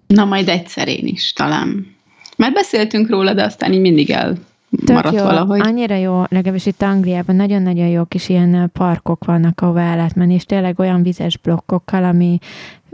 [0.06, 1.96] Na, majd egyszer én is, talán.
[2.36, 4.38] Már beszéltünk róla, de aztán így mindig el
[4.84, 5.60] Tök maradt jó, valahogy.
[5.60, 10.34] Annyira jó, legalábbis itt Angliában nagyon-nagyon jó kis ilyen parkok vannak, ahova el lehet menni,
[10.34, 12.38] és tényleg olyan vizes blokkokkal, ami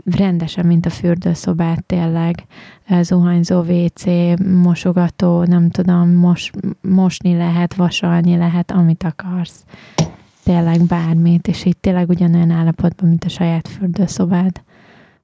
[0.05, 2.43] rendesen, mint a fürdőszobát tényleg,
[3.01, 4.03] zuhanyzó WC,
[4.63, 9.65] mosogató, nem tudom, mos, mosni lehet, vasalni lehet, amit akarsz.
[10.43, 14.61] Tényleg bármit, és itt tényleg ugyanolyan állapotban, mint a saját fürdőszobád.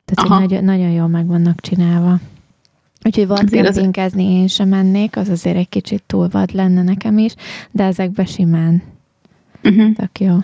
[0.05, 2.19] Tehát nagyon, nagyon jól meg vannak csinálva.
[3.05, 7.33] Úgyhogy vad kempingezni én sem mennék, az azért egy kicsit túl vad lenne nekem is,
[7.71, 8.83] de ezekbe simán.
[9.63, 9.95] Uh-huh.
[9.95, 10.37] Tök jó.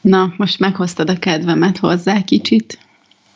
[0.00, 2.78] Na, most meghoztad a kedvemet hozzá kicsit.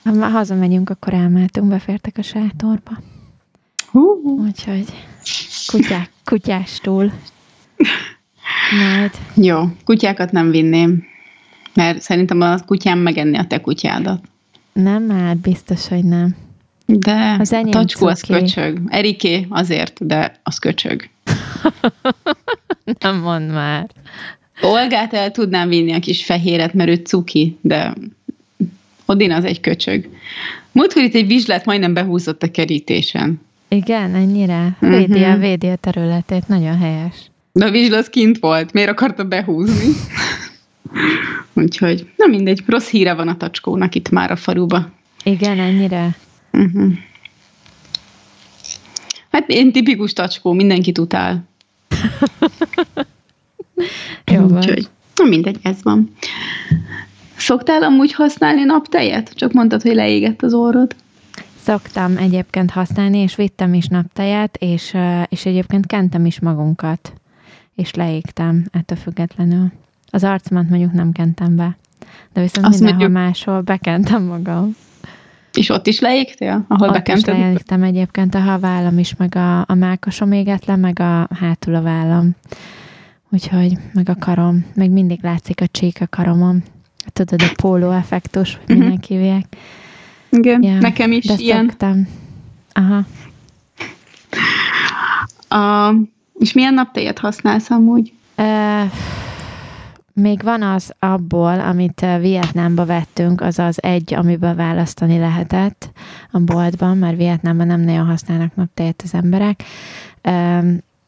[0.05, 2.99] Ha már hazamegyünk, akkor elmehetünk, befértek a sátorba.
[3.93, 4.25] Uh.
[4.25, 4.85] Úgyhogy
[5.67, 7.13] kutyák, kutyástól.
[8.79, 9.11] Majd.
[9.35, 11.05] Jó, kutyákat nem vinném,
[11.75, 14.25] mert szerintem a kutyám megenni a te kutyádat.
[14.73, 16.37] Nem, már biztos, hogy nem.
[16.87, 18.81] De az a tacskó az köcsög.
[18.87, 21.09] Eriké azért, de az köcsög.
[23.01, 23.87] Nem mond már.
[24.61, 27.95] Olgát el tudnám vinni a kis fehéret, mert ő cuki, de
[29.07, 30.09] Odin az egy köcsög.
[30.73, 33.41] Múltkor itt egy vizslát majdnem behúzott a kerítésen.
[33.69, 34.77] Igen, ennyire.
[34.81, 34.91] Mhm.
[34.91, 35.33] Védi uh-huh.
[35.33, 37.15] a, védi a területét, nagyon helyes.
[37.53, 39.93] De a vizsla az kint volt, miért akarta behúzni?
[41.53, 44.91] Úgyhogy, na mindegy, rossz híre van a tacskónak itt már a faluba.
[45.25, 46.17] Igen, ennyire.
[46.57, 46.93] Uh-huh.
[49.31, 51.45] Hát én tipikus tacskó, mindenkit utál.
[54.33, 54.57] Jó van.
[54.57, 56.13] Úgyhogy, na mindegy, ez van.
[57.37, 59.33] Szoktál amúgy használni naptejet?
[59.35, 60.97] Csak mondtad, hogy leégett az orrod.
[61.63, 64.97] Szoktam egyébként használni, és vittem is naptejet, és,
[65.29, 67.13] és egyébként kentem is magunkat,
[67.75, 69.73] és leégtem ettől függetlenül.
[70.11, 71.77] Az arcomat mondjuk nem kentem be,
[72.33, 73.25] de viszont Azt mindenhol mondjuk...
[73.25, 74.77] máshol bekentem magam.
[75.57, 77.35] És ott is leégtél, ahol ott bekented?
[77.35, 81.75] Ott leégtem egyébként, a vállam is, meg a, a mákosom éget le, meg a hátul
[81.75, 82.31] a vállam.
[83.31, 84.67] Úgyhogy, meg a karom.
[84.75, 86.63] Meg mindig látszik a csík a karomon.
[87.13, 88.85] Tudod, a póló effektus, hogy uh-huh.
[88.85, 89.45] minek hívják.
[90.31, 91.67] Igen, ja, nekem is de ilyen.
[91.69, 92.09] Szoktam.
[92.73, 93.05] Aha.
[95.49, 95.95] A,
[96.39, 98.13] és milyen naptejet használsz amúgy?
[98.37, 98.91] Uh,
[100.21, 105.91] még van az abból, amit eh, Vietnámba vettünk, az az egy, amiből választani lehetett
[106.31, 109.63] a boltban, mert Vietnámban nem nagyon használnak naptejet az emberek.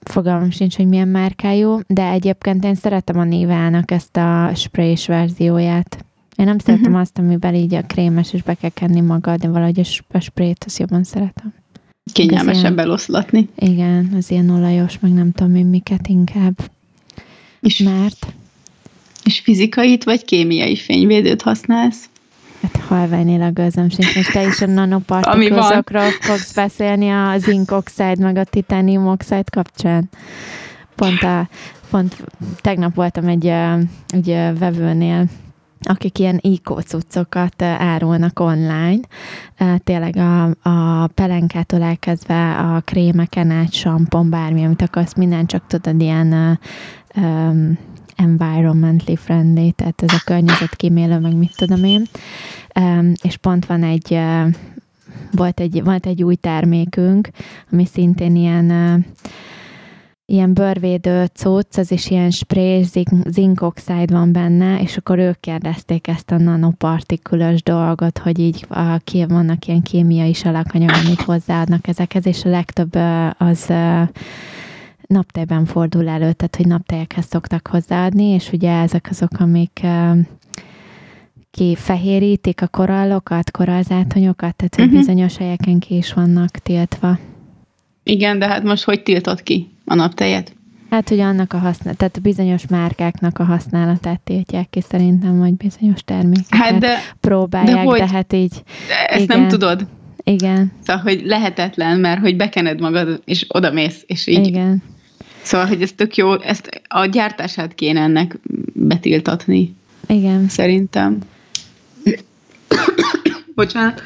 [0.01, 6.05] Fogalmam sincs, hogy milyen márkájú, de egyébként én szeretem a Nivának ezt a sprays verzióját.
[6.37, 7.01] Én nem szeretem uh-huh.
[7.01, 9.81] azt, amiben így a krémes, és be kell kenni magad, de valahogy
[10.12, 11.55] a sprayt azt jobban szeretem.
[12.12, 13.49] Kényelmesebb eloszlatni.
[13.57, 16.59] Igen, az ilyen olajos, meg nem tudom én miket inkább.
[17.61, 18.33] És mert
[19.29, 22.09] és fizikait vagy kémiai fényvédőt használsz?
[22.62, 28.17] Hát halványnél a gőzöm sincs, most te is a nanopartikulzokról fogsz beszélni a zinc oxide
[28.19, 30.09] meg a titanium oxide kapcsán.
[30.95, 31.49] Pont, a,
[31.91, 32.25] pont
[32.61, 33.53] tegnap voltam egy,
[34.09, 35.25] egy vevőnél,
[35.81, 39.01] akik ilyen IKO cuccokat árulnak online.
[39.85, 46.01] Tényleg a, a pelenkától elkezdve a krémeken át, sampon, bármi, amit akarsz, minden csak tudod,
[46.01, 46.59] ilyen
[47.17, 47.79] um,
[48.18, 52.07] environmentally friendly, tehát ez a környezetkímélő, meg mit tudom én.
[53.22, 54.54] És pont van egy, uh,
[55.33, 57.28] volt egy, volt egy új termékünk,
[57.72, 59.04] ami szintén ilyen uh,
[60.31, 62.85] ilyen bőrvédő cucc, az is ilyen spray,
[63.28, 68.96] zinc oxide van benne, és akkor ők kérdezték ezt a nanopartikulös dolgot, hogy így a,
[69.04, 72.94] ki, vannak ilyen kémiai alakanyag, amit hozzáadnak ezekhez, és a legtöbb
[73.38, 73.72] az
[75.09, 79.81] naptejben fordul elő, tehát hogy naptejekhez szoktak hozzáadni, és ugye ezek azok, amik
[81.51, 84.99] ki fehérítik a korallokat, korallzátonyokat, tehát hogy uh-huh.
[84.99, 87.18] bizonyos helyeken ki is vannak tiltva.
[88.03, 90.57] Igen, de hát most hogy tiltott ki a naptejet?
[90.90, 96.01] Hát, hogy annak a használat, tehát bizonyos márkáknak a használatát tiltják ki szerintem, vagy bizonyos
[96.05, 97.99] termékeket hát de, próbálják, de, hogy?
[97.99, 98.62] de hát így...
[98.88, 99.38] De ezt igen.
[99.38, 99.87] nem tudod.
[100.23, 100.73] Igen.
[100.83, 104.47] Szóval, hogy lehetetlen, mert hogy bekened magad, és oda mész, és így...
[104.47, 104.83] Igen.
[105.49, 108.39] Szóval, hogy ez tök jó, ezt a gyártását kéne ennek
[108.73, 109.75] betiltatni.
[110.07, 110.49] Igen.
[110.49, 111.19] Szerintem.
[113.55, 114.03] Bocsánat.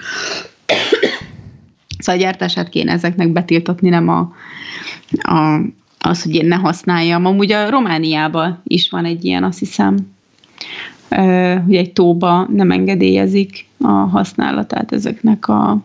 [1.99, 4.33] Szóval a gyártását kéne ezeknek betiltatni, nem a,
[5.23, 5.61] a,
[5.99, 7.27] az, hogy én ne használjam.
[7.27, 9.97] Amúgy a Romániában is van egy ilyen, azt hiszem,
[11.65, 15.79] hogy egy tóba nem engedélyezik a használatát ezeknek a,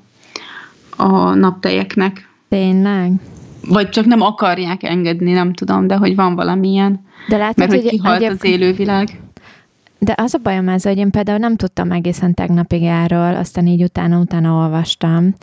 [0.95, 2.29] a naptejeknek.
[2.49, 3.11] Tényleg?
[3.67, 7.05] Vagy csak nem akarják engedni, nem tudom, de hogy van valamilyen.
[7.27, 8.31] De látod, mert hogy, hogy kihalt egyéb...
[8.31, 9.19] az élővilág.
[9.99, 13.83] De az a bajom ez, hogy én például nem tudtam egészen tegnapig erről, aztán így
[13.83, 15.33] utána-utána olvastam,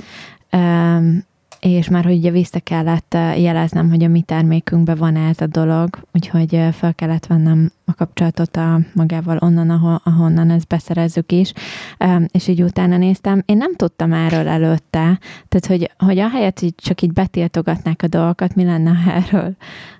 [1.64, 6.06] és már hogy ugye vissza kellett jeleznem, hogy a mi termékünkben van ez a dolog,
[6.12, 11.52] úgyhogy fel kellett vennem a kapcsolatot a magával onnan, ahol, ahonnan ezt beszerezzük is,
[12.26, 13.42] és így utána néztem.
[13.46, 18.54] Én nem tudtam erről előtte, tehát hogy, hogy ahelyett, hogy csak így betiltogatnák a dolgokat,
[18.54, 19.56] mi lenne erről?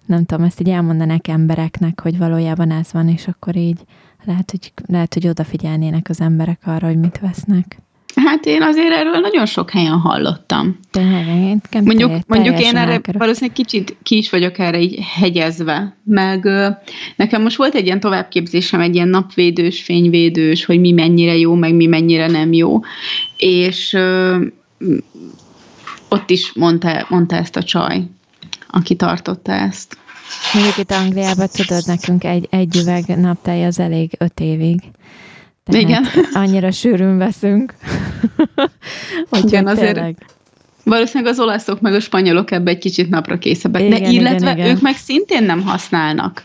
[0.07, 3.85] Nem tudom, ezt így elmondanák embereknek, hogy valójában ez van, és akkor így
[4.25, 7.84] lehet, hogy, lehet, hogy odafigyelnének az emberek arra, hogy mit vesznek.
[8.15, 10.79] Hát én azért erről nagyon sok helyen hallottam.
[10.91, 13.21] Tényleg, mondjuk, mondjuk én erre elkerül.
[13.21, 16.45] valószínűleg kicsit ki is vagyok erre így hegyezve, meg
[17.17, 21.75] nekem most volt egy ilyen továbbképzésem, egy ilyen napvédős, fényvédős, hogy mi mennyire jó, meg
[21.75, 22.81] mi mennyire nem jó,
[23.37, 23.97] és
[26.09, 28.03] ott is mondta, mondta ezt a csaj,
[28.69, 29.99] aki tartotta ezt.
[30.53, 34.81] Mondjuk itt Angliában tudod, nekünk egy, egy üveg naptály az elég öt évig.
[35.65, 36.05] Tehát Igen.
[36.33, 37.75] annyira sűrűn veszünk.
[39.31, 40.17] hogy Igen, azért tényleg.
[40.85, 43.83] valószínűleg az olaszok meg a spanyolok ebbe egy kicsit napra készebbek.
[43.83, 44.77] Igen, De illetve igen, igen.
[44.77, 46.45] ők meg szintén nem használnak.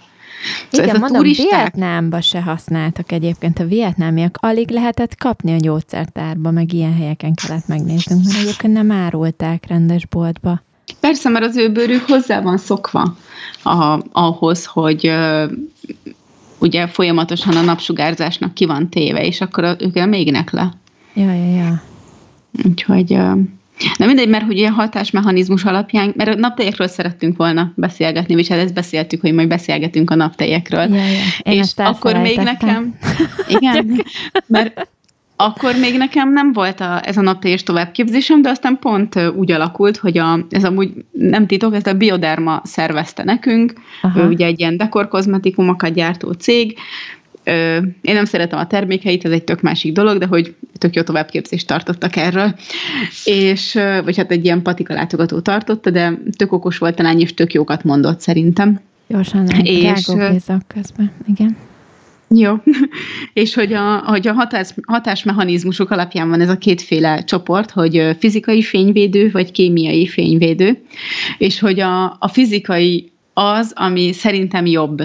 [0.70, 1.50] Szóval Igen, mondom, turisták...
[1.50, 3.60] Vietnámba se használtak egyébként.
[3.60, 8.92] A vietnámiak alig lehetett kapni a gyógyszertárba, meg ilyen helyeken kellett megnéznünk, mert egyébként nem
[8.92, 10.62] árulták rendes boltba.
[11.00, 13.16] Persze, mert az ő bőrük hozzá van szokva
[13.64, 15.12] a, ahhoz, hogy
[16.60, 20.74] ugye folyamatosan a napsugárzásnak ki van téve, és akkor ők mégnek le.
[21.14, 21.82] Ja, ja, ja.
[22.66, 23.18] Úgyhogy...
[23.98, 28.60] Na mindegy, mert ugye a hatásmechanizmus alapján, mert a naptejekről szerettünk volna beszélgetni, és hát
[28.60, 30.96] ezt beszéltük, hogy majd beszélgetünk a naptejekről.
[30.96, 31.52] Ja, ja.
[31.54, 32.98] Én és akkor még nekem,
[33.48, 34.06] igen,
[34.48, 34.88] mert
[35.42, 39.98] akkor még nekem nem volt a, ez a napteljes továbbképzésem, de aztán pont úgy alakult,
[39.98, 44.20] hogy a, ez amúgy nem titok, ezt a Bioderma szervezte nekünk, Aha.
[44.20, 46.78] ő ugye egy ilyen dekorkozmetikumokat gyártó cég,
[48.02, 51.68] én nem szeretem a termékeit, ez egy tök másik dolog, de hogy tök jó továbbképzést
[51.68, 52.56] tartottak erről,
[53.24, 53.74] és,
[54.04, 57.84] vagy hát egy ilyen patika látogató tartotta, de tök okos volt talán, és tök jókat
[57.84, 58.80] mondott szerintem.
[59.08, 60.06] Gyorsan, és,
[60.68, 61.58] közben, igen.
[62.36, 62.56] Jó,
[63.34, 68.62] és hogy a, hogy a hatás, hatásmechanizmusok alapján van ez a kétféle csoport, hogy fizikai
[68.62, 70.82] fényvédő vagy kémiai fényvédő,
[71.38, 75.04] és hogy a, a fizikai az, ami szerintem jobb.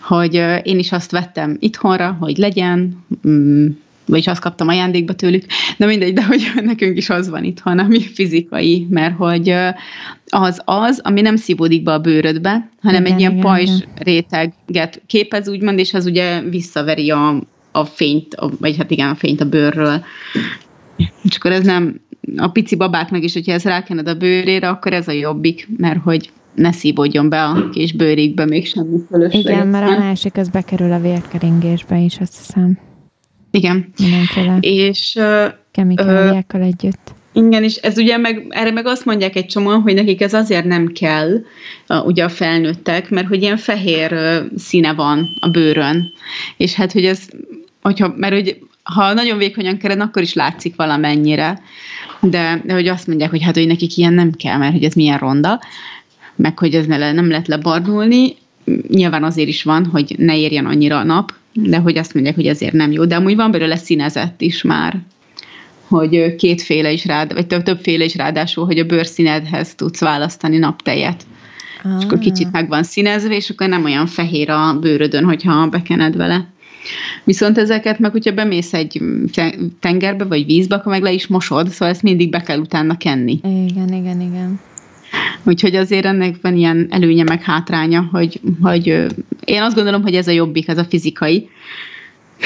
[0.00, 3.68] Hogy én is azt vettem itthonra, hogy legyen, mm,
[4.06, 5.44] vagyis azt kaptam ajándékba tőlük,
[5.76, 9.54] de mindegy, de hogy nekünk is az van itthon, ami fizikai, mert hogy
[10.26, 13.88] az az, ami nem szívódik be a bőrödbe, hanem igen, egy ilyen igen, pajzs igen.
[13.94, 19.14] réteget képez, úgymond, és az ugye visszaveri a, a fényt, a, vagy hát igen, a
[19.14, 20.04] fényt a bőrről.
[21.22, 22.00] És akkor ez nem,
[22.36, 26.30] a pici babáknak is, hogyha ez rákened a bőrére, akkor ez a jobbik, mert hogy
[26.54, 29.52] ne szívódjon be a kis bőrikbe még semmi fölösleges.
[29.52, 32.78] Igen, mert a másik az bekerül a vérkeringésbe is, azt hiszem.
[33.52, 33.92] Igen.
[33.98, 37.14] Mindenféle És ö, kemikáliákkal együtt.
[37.32, 40.64] igen, és ez ugye meg, erre meg azt mondják egy csomóan, hogy nekik ez azért
[40.64, 41.40] nem kell,
[41.86, 46.12] a, ugye a felnőttek, mert hogy ilyen fehér ö, színe van a bőrön.
[46.56, 47.28] És hát, hogy ez,
[47.82, 51.60] hogyha, mert hogy ha nagyon vékonyan kered, akkor is látszik valamennyire.
[52.20, 54.94] De, de hogy azt mondják, hogy hát, hogy nekik ilyen nem kell, mert hogy ez
[54.94, 55.60] milyen ronda,
[56.36, 58.36] meg hogy ez ne le, nem lehet lebarnulni.
[58.88, 62.46] Nyilván azért is van, hogy ne érjen annyira a nap, de hogy azt mondják, hogy
[62.46, 63.04] ezért nem jó.
[63.04, 64.98] De amúgy van belőle színezett is már,
[65.86, 71.26] hogy kétféle is rád, vagy több, többféle is ráadásul, hogy a bőrszínedhez tudsz választani naptejet.
[71.98, 76.16] És akkor kicsit meg van színezve, és akkor nem olyan fehér a bőrödön, hogyha bekened
[76.16, 76.46] vele.
[77.24, 79.00] Viszont ezeket meg, hogyha bemész egy
[79.32, 82.96] te- tengerbe vagy vízbe, akkor meg le is mosod, szóval ezt mindig be kell utána
[82.96, 83.40] kenni.
[83.42, 84.60] Igen, igen, igen.
[85.44, 88.86] Úgyhogy azért ennek van ilyen előnye meg hátránya, hogy, hogy
[89.44, 91.48] én azt gondolom, hogy ez a jobbik, ez a fizikai.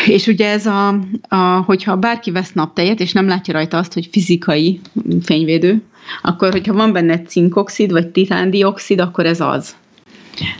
[0.06, 0.88] És ugye ez a,
[1.28, 4.80] a, hogyha bárki vesz naptejet, és nem látja rajta azt, hogy fizikai
[5.22, 5.82] fényvédő,
[6.22, 9.76] akkor hogyha van benne cinkoxid vagy titándioxid, akkor ez az.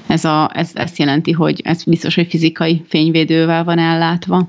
[0.06, 4.48] Ez, a, ez ezt jelenti, hogy ez biztos, hogy fizikai fényvédővel van ellátva.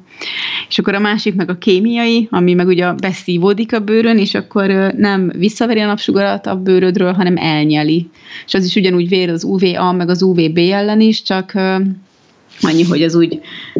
[0.69, 4.67] És akkor a másik meg a kémiai, ami meg ugye beszívódik a bőrön, és akkor
[4.97, 8.09] nem visszaveri a napsugarat a bőrödről, hanem elnyeli.
[8.45, 11.53] És az is ugyanúgy vér az UVA, meg az UVB ellen is, csak
[12.61, 13.39] annyi, hogy az úgy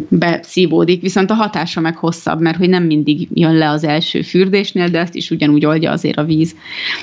[0.09, 4.89] beszívódik, viszont a hatása meg hosszabb, mert hogy nem mindig jön le az első fürdésnél,
[4.89, 6.55] de ezt is ugyanúgy oldja azért a víz.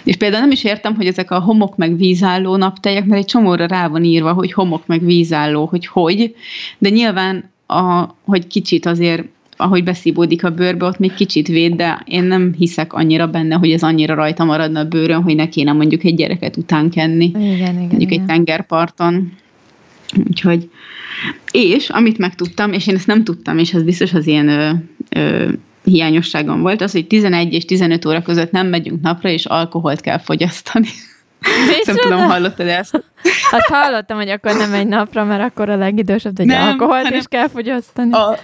[0.05, 3.67] És például nem is értem, hogy ezek a homok meg vízálló naptejek, mert egy csomóra
[3.67, 6.35] rá van írva, hogy homok meg vízálló, hogy hogy,
[6.79, 9.25] de nyilván, a, hogy kicsit azért
[9.57, 13.71] ahogy beszívódik a bőrbe, ott még kicsit véd, de én nem hiszek annyira benne, hogy
[13.71, 17.53] ez annyira rajta maradna a bőrön, hogy ne kéne mondjuk egy gyereket után kenni Igen,
[17.53, 18.27] igen, mondjuk egy igen.
[18.27, 19.33] tengerparton.
[20.29, 20.70] Úgyhogy,
[21.53, 24.70] és amit megtudtam, és én ezt nem tudtam, és ez biztos az ilyen ö,
[25.09, 25.48] ö,
[25.85, 30.18] hiányosságom volt, az, hogy 11 és 15 óra között nem megyünk napra, és alkoholt kell
[30.18, 30.88] fogyasztani.
[31.85, 33.05] Nem tudom, hallottad ezt?
[33.50, 37.18] Azt hallottam, hogy akkor nem egy napra, mert akkor a legidősebb, hogy Nem, alkoholt hanem-
[37.18, 38.12] is kell fogyasztani.
[38.12, 38.38] A,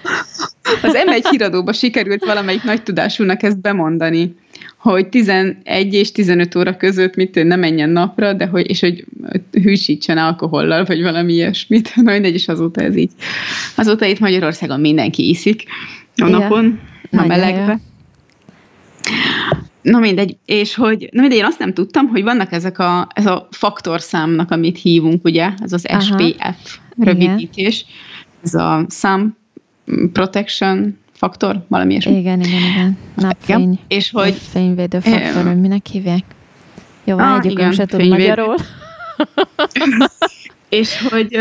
[0.83, 4.35] az M1 híradóba sikerült valamelyik nagy tudásúnak ezt bemondani,
[4.81, 9.05] hogy 11 és 15 óra között mit ne menjen napra, de hogy, és hogy
[9.63, 11.93] hűsítsen alkohollal, vagy valami ilyesmit.
[12.05, 13.11] Na mindegy, és azóta ez így.
[13.77, 15.65] Azóta itt Magyarországon mindenki iszik
[16.17, 16.31] a Igen.
[16.31, 17.81] napon, a melegbe.
[19.83, 23.27] Na mindegy, és hogy, na mindegy, én azt nem tudtam, hogy vannak ezek a, ez
[23.27, 26.01] a faktorszámnak, amit hívunk, ugye, ez az Aha.
[26.01, 27.85] SPF rövidítés,
[28.43, 29.37] ez a Sun
[30.13, 32.17] Protection Faktor, valami ilyesmi.
[32.17, 32.99] Igen, igen, igen.
[33.15, 33.79] Napfény.
[33.89, 36.25] És Vagy hogy fényvédő faktor, hogy minek hívják.
[37.05, 38.55] Jó, Ah, ah, egyikünk se tud magyarul.
[40.69, 41.37] És hogy,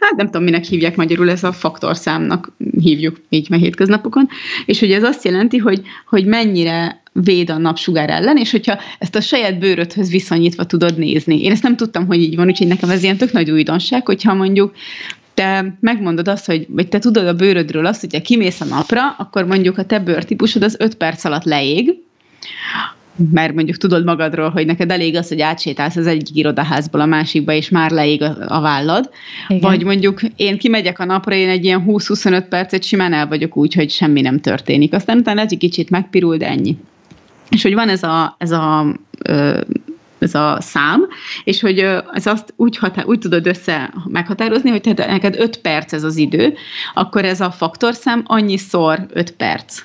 [0.00, 4.28] hát nem tudom, minek hívják magyarul, ez a faktorszámnak hívjuk így a hétköznapokon,
[4.66, 9.14] és hogy ez azt jelenti, hogy, hogy mennyire véd a napsugár ellen, és hogyha ezt
[9.14, 11.42] a saját bőrödhöz viszonyítva tudod nézni.
[11.42, 14.34] Én ezt nem tudtam, hogy így van, úgyhogy nekem ez ilyen tök nagy újdonság, hogyha
[14.34, 14.74] mondjuk
[15.34, 19.10] te megmondod azt, hogy vagy te tudod a bőrödről azt, hogy ha kimész a napra,
[19.18, 21.94] akkor mondjuk a te bőrtípusod az 5 perc alatt leég,
[23.30, 27.52] mert mondjuk tudod magadról, hogy neked elég az, hogy átsétálsz az egyik irodaházból a másikba,
[27.52, 29.10] és már leég a, a vállad.
[29.48, 29.70] Igen.
[29.70, 33.74] Vagy mondjuk én kimegyek a napra, én egy ilyen 20-25 percet simán el vagyok úgy,
[33.74, 34.94] hogy semmi nem történik.
[34.94, 36.76] Aztán utána egy kicsit megpirul, de ennyi.
[37.50, 39.60] És hogy van ez a, ez a ö,
[40.24, 41.06] ez a szám,
[41.44, 41.78] és hogy
[42.12, 46.16] ez azt úgy, hatá- úgy tudod össze meghatározni, hogy tehát neked 5 perc ez az
[46.16, 46.54] idő,
[46.94, 49.82] akkor ez a faktorszám annyiszor 5 perc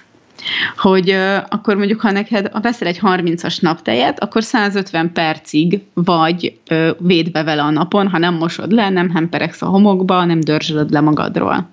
[0.77, 6.57] hogy ö, akkor mondjuk, ha neked ha veszel egy 30-as naptejet, akkor 150 percig vagy
[6.67, 10.91] ö, védve vele a napon, ha nem mosod le, nem hemperegsz a homokba, nem dörzsölöd
[10.91, 11.69] le magadról.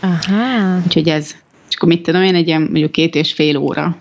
[0.00, 0.80] Aha.
[0.84, 1.34] Úgyhogy ez,
[1.68, 3.96] és akkor mit tudom én, egy ilyen mondjuk két és fél óra.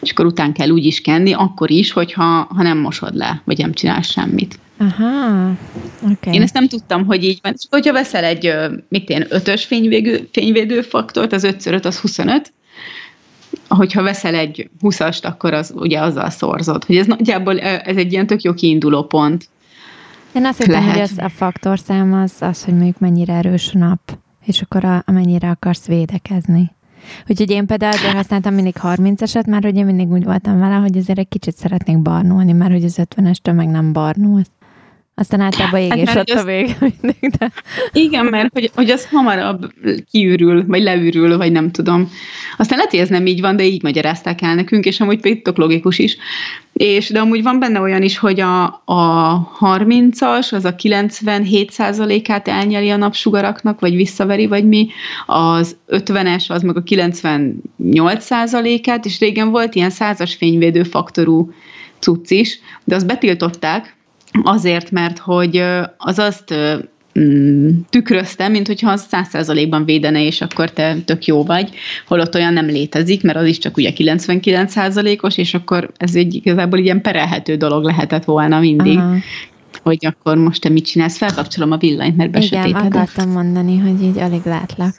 [0.00, 3.58] És akkor után kell úgy is kenni, akkor is, hogyha ha nem mosod le, vagy
[3.58, 4.58] nem csinálsz semmit.
[4.78, 5.50] Aha.
[6.02, 6.34] Okay.
[6.34, 7.52] Én ezt nem tudtam, hogy így van.
[7.56, 8.54] És hogyha veszel egy,
[8.88, 12.52] mit én, ötös fényvédő, fényvédő faktort, az 5x5 az 25,
[13.68, 16.84] hogyha veszel egy 20-ast, akkor az ugye azzal szorzod.
[16.84, 19.48] Hogy ez nagyjából ez egy ilyen tök jó kiinduló pont.
[20.32, 24.18] Én azt hittem, hogy ez a faktorszám az, az, hogy mondjuk mennyire erős a nap,
[24.44, 26.70] és akkor a, amennyire akarsz védekezni.
[27.28, 30.96] Úgyhogy én például azért használtam mindig 30-eset, mert hogy én mindig úgy voltam vele, hogy
[30.96, 34.50] azért egy kicsit szeretnék barnulni, mert hogy az 50-estől meg nem barnulsz.
[35.18, 37.52] Aztán általában ég Hát és ott az- a vége mindig, de...
[37.92, 39.72] Igen, mert hogy, hogy az hamarabb
[40.10, 42.10] kiürül, vagy leürül, vagy nem tudom.
[42.56, 45.56] Aztán lehet, hogy ez nem így van, de így magyarázták el nekünk, és amúgy tök
[45.56, 46.16] logikus is.
[46.72, 52.90] És, de amúgy van benne olyan is, hogy a, a 30-as, az a 97%-át elnyeli
[52.90, 54.88] a napsugaraknak, vagy visszaveri, vagy mi,
[55.26, 61.50] az 50-es, az meg a 98%-át, és régen volt ilyen százas fényvédő faktorú
[61.98, 63.96] cucc is, de azt betiltották,
[64.42, 65.64] azért, mert hogy
[65.96, 66.54] az azt
[67.18, 71.70] mm, tükrözte, mint hogyha az 100%-ban védene, és akkor te tök jó vagy,
[72.06, 76.78] holott olyan nem létezik, mert az is csak ugye 99%-os, és akkor ez egy igazából
[76.78, 79.16] ilyen perelhető dolog lehetett volna mindig, Aha.
[79.82, 82.94] Hogy akkor most te mit csinálsz, felkapcsolom a villanyt, mert Igen, besötétedett.
[82.94, 84.94] akartam mondani, hogy így alig látlak.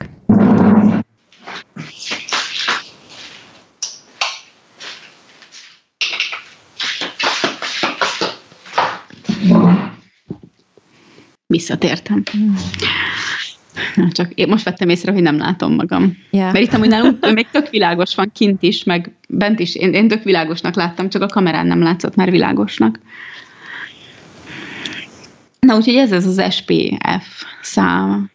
[11.53, 12.23] Visszatértem.
[13.95, 16.17] Na, csak én most vettem észre, hogy nem látom magam.
[16.31, 16.43] Ja.
[16.51, 19.75] Mert itt amúgy nálunk még tök világos van kint is, meg bent is.
[19.75, 22.99] Én, én tök világosnak láttam, csak a kamerán nem látszott már világosnak.
[25.59, 28.31] Na, úgyhogy ez az az SPF szám.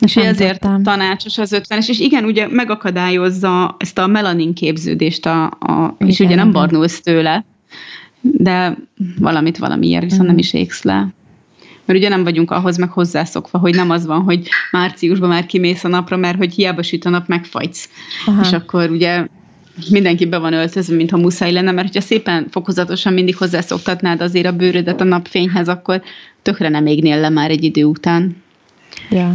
[0.00, 0.82] És Nem ezért tudtam.
[0.82, 6.34] tanácsos az 50-es, és igen, ugye megakadályozza ezt a melanin képződést, a, a, és ugye
[6.34, 7.44] nem barnulsz tőle,
[8.20, 8.76] de
[9.18, 10.30] valamit valamiért viszont Mhm.
[10.30, 11.08] nem is égsz le.
[11.84, 15.84] Mert ugye nem vagyunk ahhoz meg hozzászokva, hogy nem az van, hogy márciusban már kimész
[15.84, 17.88] a napra, mert hogy hiába süt a nap, megfagysz.
[18.26, 18.42] Aha.
[18.42, 19.26] És akkor ugye
[19.90, 24.52] mindenki be van öltözve, mintha muszáj lenne, mert hogyha szépen fokozatosan mindig hozzászoktatnád azért a
[24.52, 26.02] bőrödet a napfényhez, akkor
[26.42, 28.36] tökre nem égnél le már egy idő után.
[29.10, 29.34] Ja.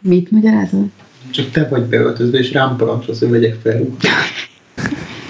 [0.00, 0.90] Mit magyarázol?
[1.30, 3.86] Csak te vagy beöltözve, és rám parancsolsz, hogy vegyek fel.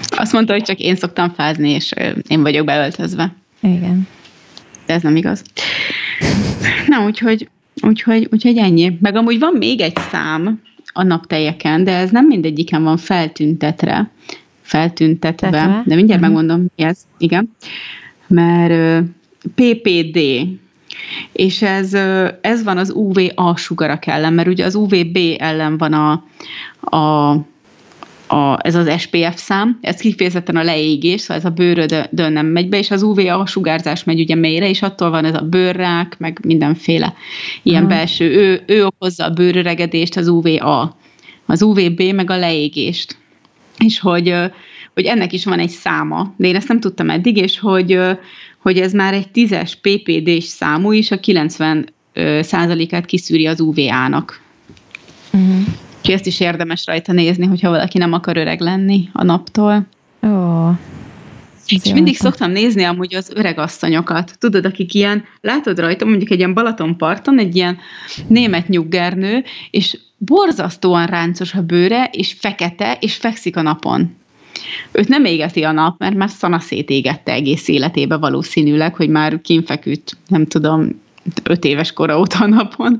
[0.09, 1.93] Azt mondta, hogy csak én szoktam fázni, és
[2.27, 3.35] én vagyok beöltözve.
[3.59, 4.07] Igen.
[4.85, 5.43] De ez nem igaz.
[6.87, 7.49] Na, úgyhogy,
[7.81, 8.97] úgyhogy, úgyhogy ennyi.
[9.01, 10.61] Meg amúgy van még egy szám
[10.93, 14.09] a napteljeken, de ez nem mindegyiken van feltüntetre,
[14.61, 15.83] feltüntetve, Tetve?
[15.85, 16.31] de mindjárt Mhm.
[16.31, 17.55] megmondom, mi ez, igen.
[18.27, 18.99] Mert ö,
[19.55, 20.19] PPD,
[21.31, 21.93] és ez,
[22.41, 26.11] ez van az UVA sugarak ellen, mert ugye az UVB ellen van a,
[26.97, 27.35] a
[28.31, 32.69] a, ez az SPF szám, ez kifejezetten a leégés, szóval ez a bőrödön nem megy
[32.69, 36.39] be, és az UVA sugárzás megy ugye mélyre, és attól van ez a bőrrák, meg
[36.43, 37.13] mindenféle
[37.63, 37.89] ilyen Aha.
[37.89, 40.97] belső, ő, ő okozza a bőröregedést, az UVA,
[41.45, 43.17] az UVB meg a leégést.
[43.77, 44.35] És hogy,
[44.93, 47.99] hogy ennek is van egy száma, de én ezt nem tudtam eddig, és hogy,
[48.57, 54.41] hogy ez már egy 10-es PPD-s számú is, a 90 ö, százalékát kiszűri az UVA-nak.
[55.33, 55.63] Uh-huh.
[56.11, 59.87] Úgyhogy ezt is érdemes rajta nézni, hogyha valaki nem akar öreg lenni a naptól.
[60.23, 60.69] Ó.
[61.67, 64.35] És jó mindig szoktam nézni amúgy az öreg asszonyokat.
[64.39, 67.77] Tudod, akik ilyen, látod rajta mondjuk egy ilyen Balatonparton, egy ilyen
[68.27, 74.15] német nyuggernő, és borzasztóan ráncos a bőre, és fekete, és fekszik a napon.
[74.91, 80.17] Őt nem égeti a nap, mert már szana szétégette egész életébe valószínűleg, hogy már kínfeküdt,
[80.27, 81.01] nem tudom,
[81.43, 82.99] öt éves kora óta napon,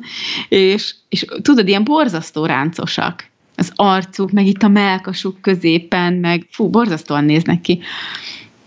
[0.50, 3.30] és, és tudod, ilyen borzasztó ráncosak.
[3.56, 7.80] Az arcuk, meg itt a melkasuk középen, meg fú, borzasztóan néznek ki.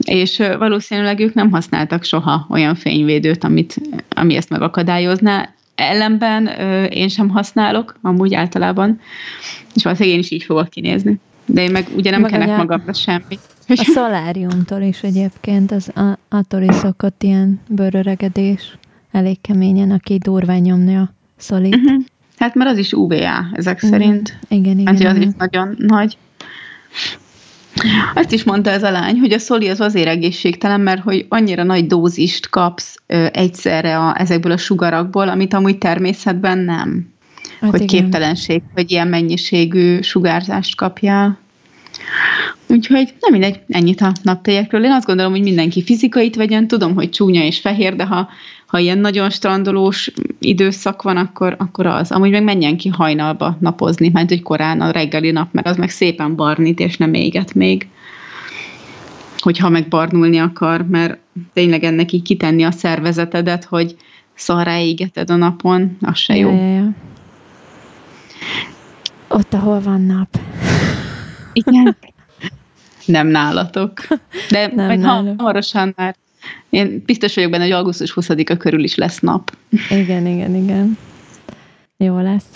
[0.05, 5.55] És valószínűleg ők nem használtak soha olyan fényvédőt, amit, ami ezt megakadályozná.
[5.75, 9.01] Ellenben ö, én sem használok, amúgy általában,
[9.75, 11.21] és valószínűleg én is így fogok kinézni.
[11.47, 13.41] De én meg ugye nem Meg kenek magamra semmit.
[13.69, 18.77] A szoláriumtól is egyébként, az a, attól is szokott ilyen bőröregedés
[19.15, 21.75] elég keményen, aki durván nyomni a szolit.
[21.77, 22.03] Uh-huh.
[22.39, 23.91] Hát mert az is UVA ezek Mhm.
[23.91, 24.39] szerint.
[24.49, 24.97] Igen, igen.
[24.97, 26.17] Hát az is nagyon nagy.
[28.15, 31.63] Azt is mondta ez a lány, hogy a szoli az azért egészségtelen, mert hogy annyira
[31.63, 37.13] nagy dózist kapsz ö, egyszerre a, ezekből a sugarakból, amit amúgy természetben nem.
[37.61, 38.03] Hát hogy igen.
[38.03, 41.39] képtelenség, hogy ilyen mennyiségű sugárzást kapjál.
[42.67, 44.85] Úgyhogy nem mindegy, ennyit a naptejekről.
[44.85, 48.29] Én azt gondolom, hogy mindenki fizikait vegyen, tudom, hogy csúnya és fehér, de ha,
[48.75, 52.13] ha ilyen nagyon strandolós időszak van, akkor, akkor az.
[52.13, 55.91] Amúgy meg menjen ki hajnalba napozni, mert hogy korán a reggeli nap, mert az meg
[55.91, 57.89] szépen barnít, és nem éget még
[59.39, 61.19] hogyha meg barnulni akar, mert
[61.53, 63.97] tényleg ennek így kitenni a szervezetedet, hogy
[64.35, 66.51] szarrá égeted a napon, az se jó.
[66.51, 66.91] Ja, ja, ja.
[69.29, 70.39] Ott, ahol van nap.
[71.53, 71.97] Igen.
[73.07, 74.07] Nem nálatok.
[74.51, 75.41] De Nem majd nálunk.
[75.41, 76.17] hamarosan már
[76.71, 79.57] én biztos vagyok benne, hogy augusztus 20-a körül is lesz nap.
[79.91, 80.99] Igen, igen, igen.
[81.97, 82.49] Jó lesz.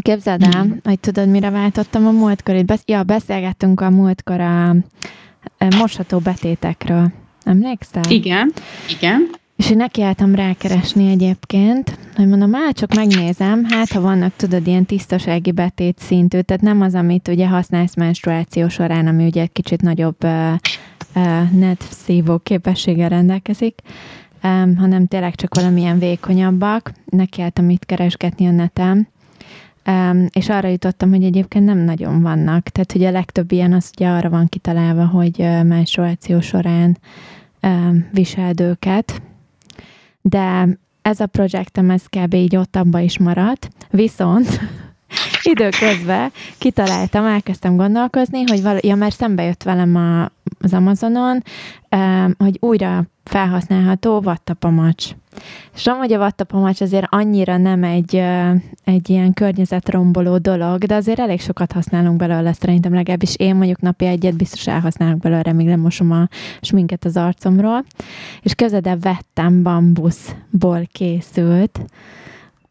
[0.00, 2.64] Képzeld el, hogy tudod, mire váltottam a múltkor?
[2.64, 4.68] Besz- ja, beszélgettünk a múltkor a,
[5.58, 7.12] a mosható betétekről.
[7.44, 8.02] Emlékszel?
[8.08, 8.52] Igen,
[8.88, 9.30] igen.
[9.56, 14.84] És én nekiálltam rákeresni egyébként, hogy mondom, már csak megnézem, hát ha vannak, tudod, ilyen
[14.84, 19.82] tisztasági betét szintű, tehát nem az, amit ugye használsz menstruáció során, ami ugye egy kicsit
[19.82, 20.54] nagyobb uh,
[21.50, 23.80] net szívó képességgel rendelkezik,
[24.76, 26.92] hanem tényleg csak valamilyen vékonyabbak.
[27.04, 29.08] Nekiálltam itt keresgetni a netem,
[30.30, 32.68] és arra jutottam, hogy egyébként nem nagyon vannak.
[32.68, 36.98] Tehát, hogy a legtöbb ilyen az ugye arra van kitalálva, hogy menstruáció során
[38.12, 39.22] viseld őket,
[40.20, 40.68] de
[41.02, 42.34] ez a projektem, ez kb.
[42.34, 44.60] így ott abba is maradt, viszont
[45.52, 50.30] időközben kitaláltam, elkezdtem gondolkozni, hogy val- ja, mert szembe jött velem a,
[50.64, 51.42] az Amazonon,
[52.38, 55.10] hogy újra felhasználható vattapamacs.
[55.74, 58.22] És amúgy a vattapamacs azért annyira nem egy,
[58.84, 64.04] egy ilyen környezetromboló dolog, de azért elég sokat használunk belőle, szerintem legalábbis én mondjuk napi
[64.04, 66.28] egyet biztos elhasználok belőle, még nem mosom a
[66.60, 67.84] sminket az arcomról.
[68.42, 71.80] És közede vettem bambuszból készült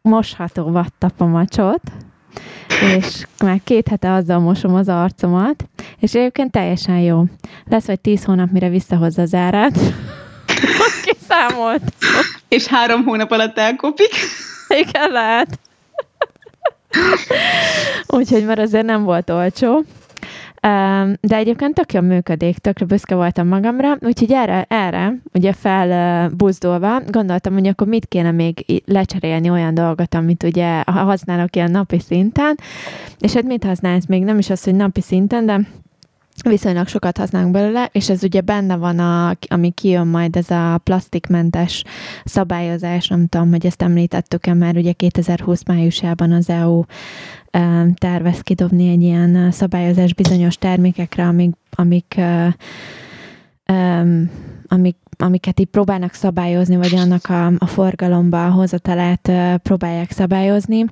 [0.02, 1.82] mosható vattapamacsot,
[2.80, 5.64] és már két hete azzal mosom az arcomat,
[5.98, 7.24] és egyébként teljesen jó.
[7.70, 9.78] Lesz vagy tíz hónap, mire visszahozza az árát.
[11.04, 11.82] Kiszámolt.
[12.48, 14.12] És három hónap alatt elkopik.
[14.68, 15.58] Igen, lehet.
[18.06, 19.84] Úgyhogy már azért nem volt olcsó.
[21.20, 27.52] De egyébként tök jól működik, tökre büszke voltam magamra, úgyhogy erre, erre ugye felbuzdulva gondoltam,
[27.52, 32.58] hogy akkor mit kéne még lecserélni olyan dolgot, amit ugye használok ilyen napi szinten,
[33.18, 35.60] és hát mit használsz még, nem is az, hogy napi szinten, de
[36.42, 40.78] viszonylag sokat használunk belőle, és ez ugye benne van, a, ami kijön majd, ez a
[40.78, 41.84] plastikmentes
[42.24, 46.82] szabályozás, nem tudom, hogy ezt említettük-e már, ugye 2020 májusában az EU
[47.94, 52.20] tervez kidobni egy ilyen szabályozás bizonyos termékekre, amik, amik,
[54.66, 59.30] amik amiket így próbálnak szabályozni, vagy annak a, a forgalomba a hozatalát
[59.62, 60.84] próbálják szabályozni,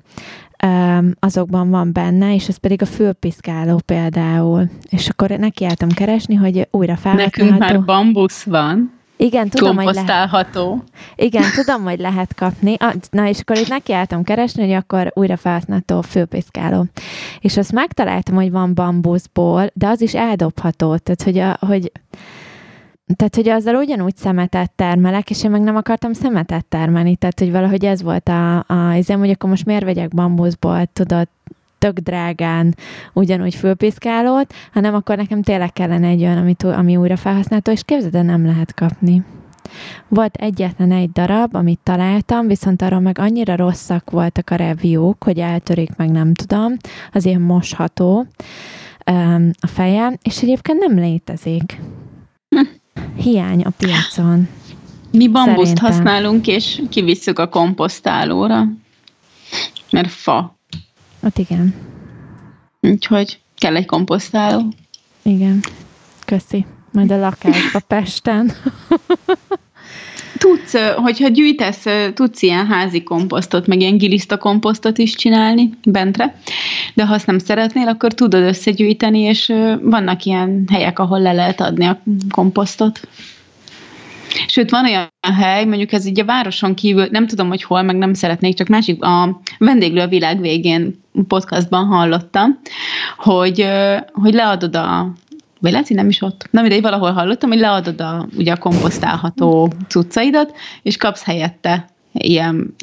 [1.19, 4.71] azokban van benne, és ez pedig a fülpiszkáló például.
[4.91, 7.45] És akkor nekiálltam keresni, hogy újra felhasználható.
[7.45, 9.01] Nekünk már bambusz van.
[9.17, 10.49] Igen, tudom, hogy lehet.
[11.17, 12.77] Igen, tudom, hogy lehet kapni.
[13.11, 16.87] Na, és akkor itt nekiálltam keresni, hogy akkor újra felhasználható főpiszkáló.
[17.41, 20.97] És azt megtaláltam, hogy van bambuszból, de az is eldobható.
[20.97, 21.93] Tehát, hogy, a, hogy
[23.17, 27.51] tehát, hogy azzal ugyanúgy szemetet termelek, és én meg nem akartam szemetet termelni, tehát, hogy
[27.51, 31.29] valahogy ez volt a, a izém, hogy akkor most miért vegyek bambuszból, tudod,
[31.79, 32.75] tök drágán
[33.13, 38.25] ugyanúgy fölpiszkálót, hanem akkor nekem tényleg kellene egy olyan, ami, ami újra felhasználható, és képzeld,
[38.25, 39.25] nem lehet kapni.
[40.09, 45.39] Volt egyetlen egy darab, amit találtam, viszont arról meg annyira rosszak voltak a review hogy
[45.39, 46.77] eltörik meg nem tudom,
[47.13, 48.27] az ilyen mosható
[49.61, 51.81] a fejem, és egyébként nem létezik.
[53.17, 54.49] Hiány a piacon.
[55.11, 55.85] Mi bambuszt Szerintem.
[55.85, 58.67] használunk, és kivisszük a komposztálóra,
[59.91, 60.57] mert fa.
[61.23, 61.75] Ott igen.
[62.81, 64.73] Úgyhogy kell egy komposztáló.
[65.23, 65.61] Igen.
[66.25, 66.67] Köszi.
[66.93, 68.53] Majd a lakásba Pesten.
[70.43, 71.85] tudsz, hogyha gyűjtesz,
[72.15, 76.37] tudsz ilyen házi komposztot, meg ilyen giliszta komposztot is csinálni bentre,
[76.95, 81.61] de ha azt nem szeretnél, akkor tudod összegyűjteni, és vannak ilyen helyek, ahol le lehet
[81.61, 83.01] adni a komposztot.
[84.47, 87.97] Sőt, van olyan hely, mondjuk ez így a városon kívül, nem tudom, hogy hol, meg
[87.97, 92.61] nem szeretnék, csak másik, a vendéglő a világ végén podcastban hallottam,
[93.17, 93.67] hogy,
[94.13, 95.13] hogy leadod a
[95.63, 96.49] vagy lehet, hogy nem is ott.
[96.51, 102.75] Na mindegy, valahol hallottam, hogy leadod a, ugye a komposztálható cuccaidat, és kapsz helyette ilyen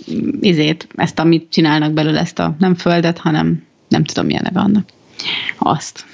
[0.42, 4.90] izét, ezt, amit csinálnak belőle, ezt a nem földet, hanem nem tudom, milyen neve annak.
[5.58, 6.06] Azt.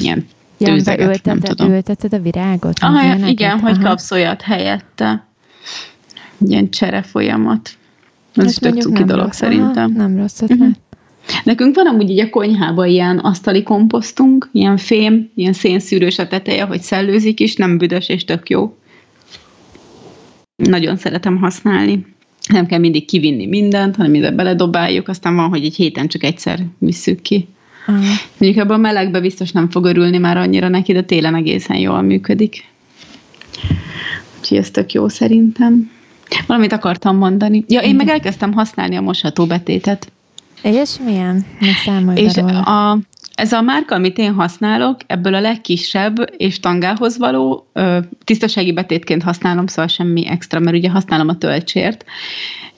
[0.00, 0.26] Ilyen
[0.58, 1.72] tőzeget, ja, ülteted, nem tudom.
[1.72, 2.78] ülteted a virágot?
[2.80, 5.26] Aha, igen, hogy kapsz olyat helyette.
[6.38, 7.70] Ilyen csere folyamat.
[8.34, 9.36] Ez is tök cuki dolog rossz.
[9.36, 9.90] szerintem.
[9.96, 10.58] Aha, nem rossz ötlet.
[10.58, 10.74] Uh-huh.
[11.44, 16.64] Nekünk van amúgy így a konyhában ilyen asztali komposztunk, ilyen fém, ilyen szénszűrős a teteje,
[16.64, 18.76] hogy szellőzik is, nem büdös és tök jó.
[20.56, 22.06] Nagyon szeretem használni.
[22.48, 26.60] Nem kell mindig kivinni mindent, hanem ide beledobáljuk, aztán van, hogy egy héten csak egyszer
[26.78, 27.48] visszük ki.
[27.86, 28.04] Uh-huh.
[28.38, 32.02] Mondjuk ebben a melegben biztos nem fog örülni már annyira neki, de télen egészen jól
[32.02, 32.64] működik.
[34.38, 35.90] Úgyhogy ez tök jó szerintem.
[36.46, 37.64] Valamit akartam mondani.
[37.68, 40.12] Ja, én meg elkezdtem használni a mosható betétet.
[40.64, 41.44] És milyen?
[41.84, 42.98] számolj És a,
[43.34, 49.22] ez a márka, amit én használok, ebből a legkisebb és tangához való, ö, tisztasági betétként
[49.22, 52.04] használom, szóval semmi extra, mert ugye használom a töltsért,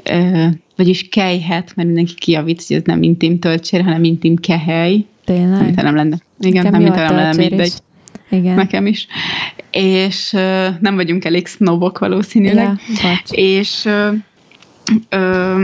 [0.05, 5.05] ö, vagyis kejhet, mert mindenki kijavít, hogy ez nem intim töltsér, hanem intim kehely.
[5.24, 5.62] Tényleg?
[5.62, 6.18] Mint nem lenne.
[6.41, 7.72] Igen, Nekem nem, nem lenne mindegy.
[8.30, 8.55] Igen.
[8.55, 9.07] nekem is.
[9.70, 12.80] És ö, nem vagyunk elég sznobok valószínűleg.
[13.03, 13.20] Ja.
[13.30, 14.11] És ö,
[15.09, 15.62] ö,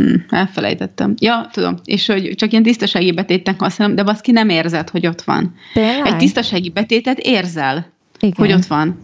[0.00, 1.14] hm, elfelejtettem.
[1.18, 1.74] Ja, tudom.
[1.84, 5.54] És hogy csak ilyen tisztasági betétnek használom, de baszki nem érzed, hogy ott van.
[5.72, 6.06] Tényleg?
[6.06, 8.34] Egy tisztasági betétet érzel, Igen.
[8.36, 8.98] hogy ott van.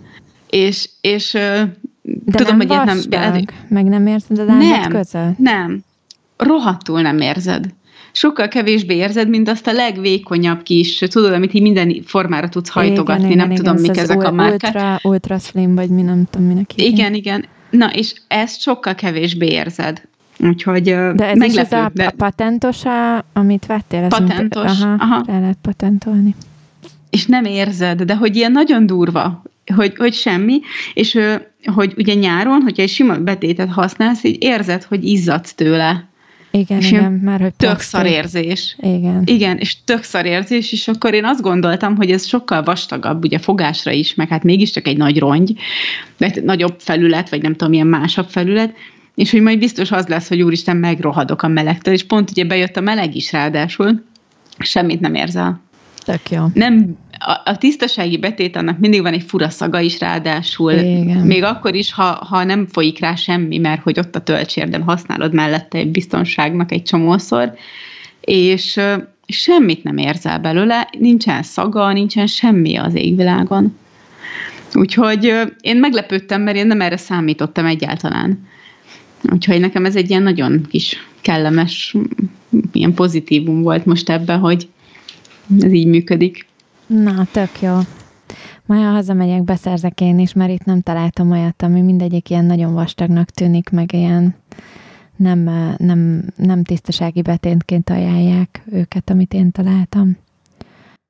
[0.50, 4.90] És, és De tudom, nem hogy nem, meg nem érzed a lábad Nem.
[4.90, 5.38] között?
[5.38, 5.84] nem,
[6.36, 7.66] rohadtul nem érzed.
[8.12, 13.24] Sokkal kevésbé érzed, mint azt a legvékonyabb kis, tudod, amit így minden formára tudsz hajtogatni,
[13.24, 14.74] igen, nem igen, tudom, igen, mik ez ezek az a márkák.
[14.74, 16.92] Ultra, ultra slim, vagy mi nem tudom, minek hívják.
[16.92, 17.44] Igen, igen.
[17.70, 20.02] Na, és ezt sokkal kevésbé érzed.
[20.38, 21.44] Úgyhogy De ez meglepő.
[21.46, 24.08] is az a, de, a patentos, a, amit vettél?
[24.08, 25.22] Patentos, aha, aha.
[25.26, 26.34] rá lehet patentolni.
[27.10, 29.42] és nem érzed, de hogy ilyen nagyon durva,
[29.74, 30.60] hogy, hogy semmi,
[30.94, 31.18] és
[31.74, 36.08] hogy ugye nyáron, hogyha egy sima betétet használsz, így érzed, hogy izzadsz tőle.
[36.50, 37.88] Igen, És igen, ilyen már hogy Tök plastik.
[37.88, 38.76] szar érzés.
[38.80, 39.22] Igen.
[39.24, 43.38] Igen, és tök szar érzés, és akkor én azt gondoltam, hogy ez sokkal vastagabb, ugye
[43.38, 45.52] fogásra is, meg hát mégiscsak egy nagy rongy,
[46.18, 48.74] vagy nagyobb felület, vagy nem tudom, milyen másabb felület,
[49.16, 52.76] és hogy majd biztos az lesz, hogy úristen, megrohadok a melegtől, és pont ugye bejött
[52.76, 54.04] a meleg is ráadásul,
[54.58, 55.60] semmit nem érzel.
[56.04, 56.44] Tök jó.
[56.54, 61.26] Nem, a, a tisztasági betét annak mindig van egy fura szaga is ráadásul, Igen.
[61.26, 64.78] még akkor is, ha, ha nem folyik rá semmi, mert hogy ott a töltsér, de
[64.78, 67.54] használod mellette egy biztonságnak egy csomószor,
[68.20, 68.94] és ö,
[69.26, 73.78] semmit nem érzel belőle, nincsen szaga, nincsen semmi az égvilágon.
[74.74, 78.46] Úgyhogy ö, én meglepődtem, mert én nem erre számítottam egyáltalán.
[79.32, 81.94] Úgyhogy nekem ez egy ilyen nagyon kis kellemes,
[82.72, 84.68] ilyen pozitívum volt most ebben, hogy
[85.60, 86.46] ez így működik.
[86.86, 87.78] Na, tök jó.
[88.66, 92.74] Majd ha hazamegyek, beszerzek én is, mert itt nem találtam olyat, ami mindegyik ilyen nagyon
[92.74, 94.34] vastagnak tűnik, meg ilyen
[95.16, 100.16] nem, eh, nem, nem tisztasági betétként ajánlják őket, amit én találtam.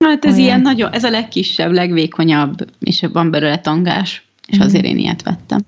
[0.04, 0.44] Hát ez Olyan.
[0.44, 4.66] ilyen nagyon, ez a legkisebb, legvékonyabb, és van belőle tangás, és Mhm.
[4.66, 5.60] azért én ilyet vettem.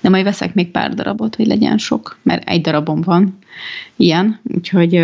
[0.00, 3.38] De majd veszek még pár darabot, hogy legyen sok, mert egy darabom van
[3.96, 5.02] ilyen, úgyhogy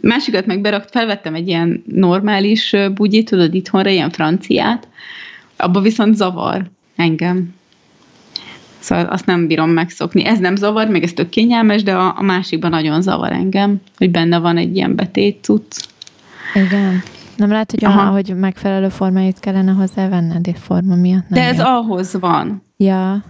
[0.00, 4.88] másikat meg berakt, felvettem egy ilyen normális bugyit, tudod, itthonra, ilyen franciát,
[5.56, 7.54] abba viszont zavar engem.
[8.78, 10.24] Szóval azt nem bírom megszokni.
[10.24, 14.10] Ez nem zavar, meg ez tök kényelmes, de a, a másikban nagyon zavar engem, hogy
[14.10, 15.76] benne van egy ilyen betét cucc.
[16.54, 17.02] Igen.
[17.36, 18.00] Nem lehet, hogy, Aha.
[18.00, 18.10] aha.
[18.10, 21.66] hogy megfelelő formáit kellene hozzávenned, és forma miatt nem De ez jön.
[21.66, 22.62] ahhoz van.
[22.76, 23.24] Ja,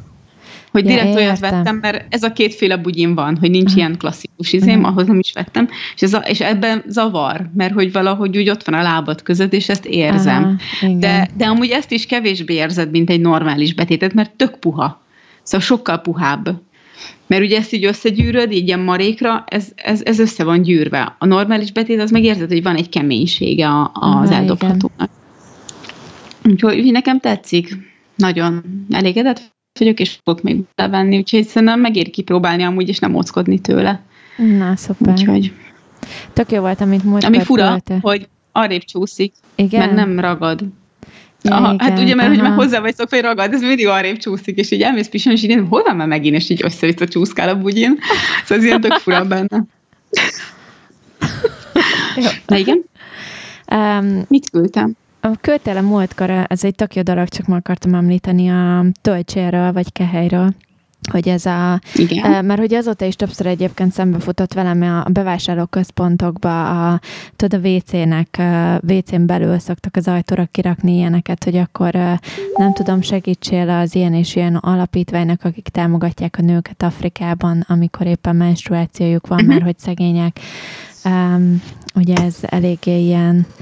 [0.71, 4.53] Hogy Ja, direkt olyat vettem, mert ez a kétféle bugyim van, hogy nincs ilyen klasszikus
[4.53, 8.51] izém, ahhoz nem is vettem, és, ez a, és ebben zavar, mert hogy valahogy úgy
[8.51, 10.43] ott van a lábad között, és ezt érzem.
[10.43, 11.01] Aha, igen.
[11.01, 15.03] de, de amúgy ezt is kevésbé érzed, mint egy normális betétet, mert tök puha.
[15.43, 16.61] Szóval sokkal puhább.
[17.27, 21.17] Mert ugye ezt így összegyűröd, így ilyen marékra, ez, ez, ez össze van gyűrve.
[21.19, 25.11] A normális betét, az megérzed, hogy van egy keménysége a, az Aha, eldobhatónak.
[26.45, 27.77] Úgyhogy úgyhogy nekem tetszik.
[28.17, 33.59] Nagyon elégedett vagyok, és fogok még levenni, úgyhogy szerintem megéri kipróbálni amúgy, és nem óckodni
[33.59, 34.01] tőle.
[34.37, 35.13] Na, szuper.
[35.13, 35.53] Úgyhogy,
[36.33, 37.99] Tök jó volt, amit múltkor ami fura, küldte.
[38.01, 39.81] hogy arrébb csúszik, Igen?
[39.81, 40.61] mert nem ragad.
[41.43, 42.49] Ja, Aha, hát igen, ugye, mert hogy aha.
[42.49, 45.43] már hozzá vagy szokva, hogy ragad, ez mindig arrébb csúszik, és így elmész pisan, és
[45.43, 47.99] így hol van már megint, és így össze-vissza csúszkál a bugyin.
[48.45, 49.65] Szóval ez ilyen tök fura benne.
[52.17, 52.29] Jó.
[52.47, 52.85] De igen,
[53.73, 54.93] Um, mit küldtem?
[55.33, 59.93] A küldtél múltkor, ez egy tök jó dolog, csak meg akartam említeni a töltséről, vagy
[59.93, 60.55] kehelyről,
[61.11, 62.33] hogy ez a, Igen.
[62.33, 67.01] Eh, Mert hogy azóta is többször egyébként szembefutott velem a bevásárlóközpontokba, a,
[67.37, 72.19] tudod, a WC-nek, eh, WC-n belül szoktak az ajtóra kirakni ilyeneket, hogy akkor eh,
[72.57, 78.37] nem tudom, segítsél az ilyen és ilyen alapítványnak, akik támogatják a nőket Afrikában, amikor éppen
[78.37, 79.49] menstruációjuk van, Mhm.
[79.49, 80.41] mert hogy szegények.
[81.05, 81.63] Um,
[81.95, 83.55] ugye ez eléggé ilyen eh,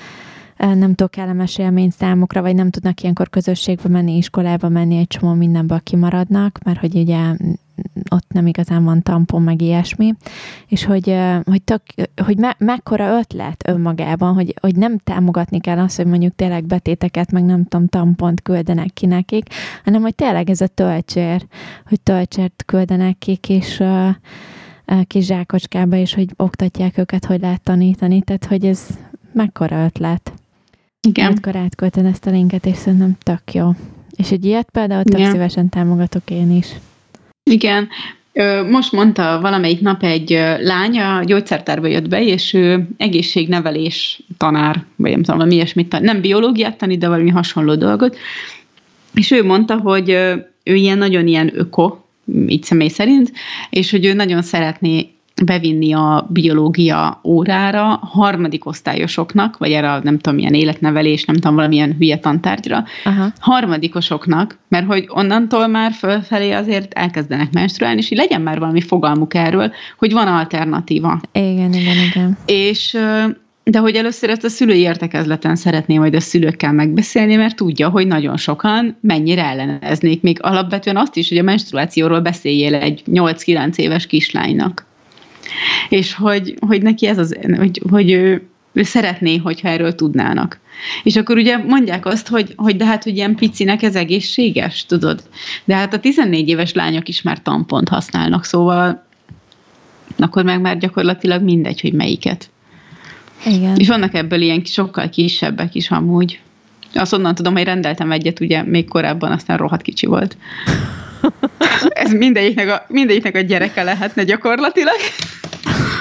[0.57, 5.33] nem tudok kellemes élmény számukra, vagy nem tudnak ilyenkor közösségbe menni, iskolába menni, egy csomó
[5.33, 7.53] mindenből kimaradnak, mert hogy ugye mm,
[8.11, 10.15] ott nem igazán van tampon, meg ilyesmi,
[10.69, 11.83] és hogy, hogy, tök,
[12.25, 17.33] hogy me, mekkora ötlet önmagában, hogy, hogy nem támogatni kell azt, hogy mondjuk tényleg betéteket,
[17.33, 19.49] meg nem tudom, tampont küldenek ki nekik,
[19.85, 21.47] hanem hogy tényleg ez a töltsér,
[21.87, 23.39] hogy töltsért küldenek ki
[23.79, 24.15] uh,
[25.07, 28.87] kis zsákocskába, és hogy oktatják őket, hogy lehet tanítani, tehát hogy ez
[29.33, 30.33] mekkora ötlet.
[31.07, 31.27] Igen.
[31.27, 33.71] Múltkor átküldted ezt a linket, és szerintem tök jó.
[34.17, 35.31] És egy ilyet például tök Igen.
[35.31, 36.67] szívesen támogatok én is.
[37.51, 37.89] Igen.
[38.71, 40.31] Most mondta valamelyik nap egy
[40.61, 46.21] lány, a gyógyszertárba jött be, és ő egészségnevelés tanár, vagy nem tudom, valami ilyesmit, nem
[46.21, 48.17] biológiát tanít, de valami hasonló dolgot.
[49.15, 50.11] És ő mondta, hogy
[50.63, 51.97] ő ilyen nagyon ilyen öko,
[52.47, 53.33] így személy szerint,
[53.71, 55.11] és hogy ő nagyon szeretné
[55.45, 61.95] bevinni a biológia órára harmadik osztályosoknak, vagy erre nem tudom, milyen életnevelés, nem tudom, valamilyen
[61.99, 63.33] hülye tantárgyra, Aha.
[63.39, 69.35] harmadikosoknak, mert hogy onnantól már fölfelé azért elkezdenek menstruálni, és így legyen már valami fogalmuk
[69.35, 71.21] erről, hogy van alternatíva.
[71.33, 72.39] Igen, igen, igen.
[72.47, 72.99] És
[73.71, 78.07] de hogy először ezt a szülői értekezleten szeretném majd a szülőkkel megbeszélni, mert tudja, hogy
[78.07, 80.23] nagyon sokan mennyire elleneznék.
[80.23, 84.87] Még alapvetően azt is, hogy a menstruációról beszéljél egy 8-9 éves kislánynak.
[85.89, 90.61] És hogy, hogy neki ez az, hogy, hogy ő, ő szeretné, hogyha erről tudnának.
[91.03, 95.23] És akkor ugye mondják azt, hogy, hogy de hát, hogy ilyen picinek ez egészséges, tudod?
[95.65, 99.05] De hát a 14 éves lányok is már tampont használnak, szóval
[100.19, 102.51] akkor meg már gyakorlatilag mindegy, hogy melyiket.
[103.47, 103.77] Igen.
[103.77, 106.41] És vannak ebből ilyen sokkal kisebbek is amúgy.
[106.95, 110.37] Azt onnan tudom, hogy rendeltem egyet, ugye még korábban, aztán rohadt kicsi volt.
[112.05, 114.97] Ez mindegyiknek a, mindegyiknek a gyereke lehetne gyakorlatilag.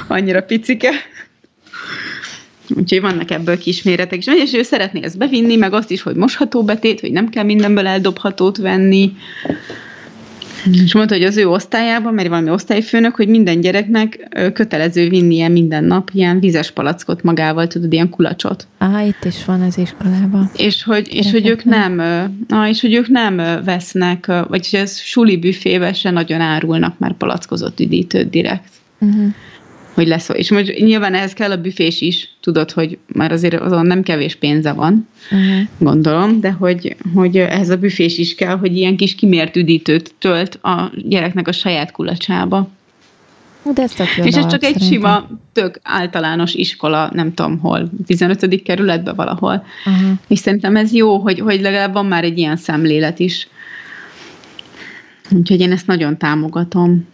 [0.07, 0.91] Annyira picike.
[2.69, 4.27] Úgyhogy vannak ebből kisméretek is.
[4.27, 7.87] És ő szeretné ezt bevinni, meg azt is, hogy mosható betét, hogy nem kell mindenből
[7.87, 9.15] eldobhatót venni.
[10.85, 15.83] És mondta, hogy az ő osztályában, mert valami osztályfőnök, hogy minden gyereknek kötelező vinnie minden
[15.83, 18.67] nap ilyen vizes palackot magával, tudod, ilyen kulacsot.
[18.77, 20.49] Aha, itt is van az iskolában.
[20.57, 21.99] És hogy, és hogy ők nem,
[22.49, 23.35] ah, és hogy ők nem
[23.65, 28.69] vesznek, vagyis ez suli büfébe se nagyon árulnak már palackozott üdítőt direkt.
[28.99, 29.33] Uh-huh
[29.95, 30.29] hogy lesz.
[30.33, 34.35] És most nyilván ehhez kell a büfés is, tudod, hogy már azért azon nem kevés
[34.35, 35.67] pénze van, uh-huh.
[35.77, 40.55] gondolom, de hogy, hogy ehhez a büfés is kell, hogy ilyen kis kimért üdítőt tölt
[40.61, 42.69] a gyereknek a saját kulacsába.
[43.73, 44.87] De ez tök És ez csak egy szerintem.
[44.87, 48.63] sima, tök általános iskola, nem tudom hol, 15.
[48.63, 49.65] kerületben valahol.
[49.85, 50.11] Uh-huh.
[50.27, 53.47] És szerintem ez jó, hogy, hogy legalább van már egy ilyen szemlélet is.
[55.31, 57.07] Úgyhogy én ezt nagyon támogatom.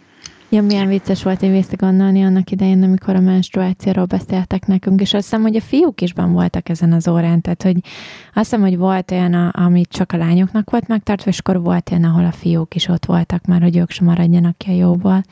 [0.54, 5.14] Ja, milyen vicces volt, én vissza gondolni annak idején, amikor a menstruációról beszéltek nekünk, és
[5.14, 7.76] azt hiszem, hogy a fiúk is ben voltak ezen az órán, tehát hogy
[8.34, 12.04] azt hiszem, hogy volt olyan, amit csak a lányoknak volt megtartva, és akkor volt olyan,
[12.04, 15.22] ahol a fiúk is ott voltak már, hogy ők sem maradjanak ki a jóból,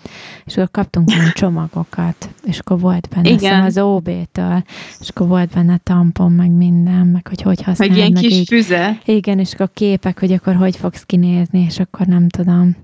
[0.45, 3.63] és akkor kaptunk olyan csomagokat, és akkor volt benne Igen.
[3.63, 4.63] az OB-től,
[5.01, 7.99] és akkor volt benne tampon, meg minden, meg hogy hogy használnak.
[7.99, 8.47] Meg ilyen kis így.
[8.47, 8.99] füze.
[9.05, 12.77] Igen, és akkor a képek, hogy akkor hogy fogsz kinézni, és akkor nem tudom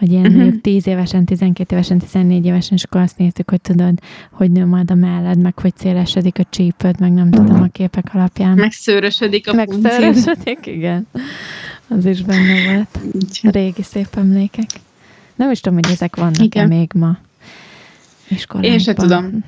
[0.00, 0.40] hogy ilyen uh-huh.
[0.40, 3.98] mondjuk 10 évesen, 12 évesen, 14 évesen, és akkor azt néztük, hogy tudod,
[4.30, 8.10] hogy nő majd a melled, meg hogy szélesedik a csípőd, meg nem tudom a képek
[8.14, 8.56] alapján.
[8.56, 11.06] Megszőrösödik a Megszőrösödik, igen.
[11.88, 12.98] Az is benne volt.
[13.54, 14.68] Régi szép emlékek.
[15.34, 17.18] Nem is tudom, hogy ezek vannak-e még ma
[18.28, 18.72] iskolákban.
[18.72, 19.44] Én sem tudom.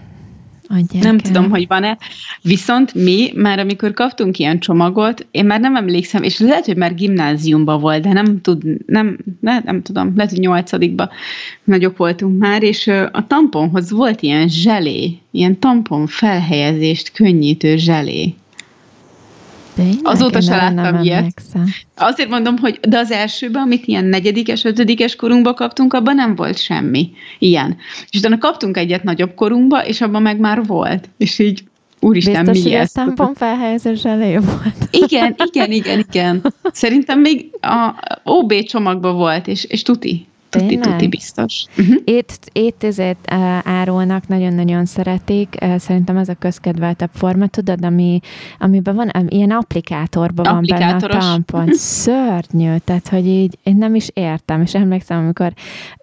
[1.01, 1.99] Nem tudom, hogy van-e.
[2.43, 6.95] Viszont mi már amikor kaptunk ilyen csomagot, én már nem emlékszem, és lehet, hogy már
[6.95, 11.11] gimnáziumban volt, de nem tud, nem, nem, nem tudom, lehet, hogy nyolcadikban
[11.65, 18.35] nagyok voltunk már, és a tamponhoz volt ilyen zselé, ilyen tampon felhelyezést könnyítő zselé.
[19.75, 19.97] Tényleg?
[20.03, 21.17] Azóta se láttam ilyet.
[21.19, 21.67] Emlékszem.
[21.97, 26.59] Azért mondom, hogy de az elsőben, amit ilyen negyedikes, ötödikes korunkba kaptunk, abban nem volt
[26.59, 27.77] semmi ilyen.
[28.11, 31.09] És utána kaptunk egyet nagyobb korunkba, és abban meg már volt.
[31.17, 31.63] És így
[32.05, 32.93] Úristen, Biztos, mi ez?
[32.93, 34.89] tampon felhelyezés elé volt.
[34.91, 36.43] Igen, igen, igen, igen.
[36.73, 37.95] Szerintem még a
[38.25, 40.27] OB csomagban volt, és, és tuti.
[40.61, 41.65] Tuti, tuti biztos.
[41.79, 41.97] Uh-huh.
[42.05, 45.57] Ét, étezet uh, árulnak, nagyon-nagyon szeretik.
[45.63, 48.21] Uh, szerintem ez a közkedveltebb forma, tudod, ami,
[48.59, 51.69] amiben van, um, ilyen applikátorban van benne a tampon.
[51.73, 55.53] Szörnyű, tehát, hogy így én nem is értem, és emlékszem, amikor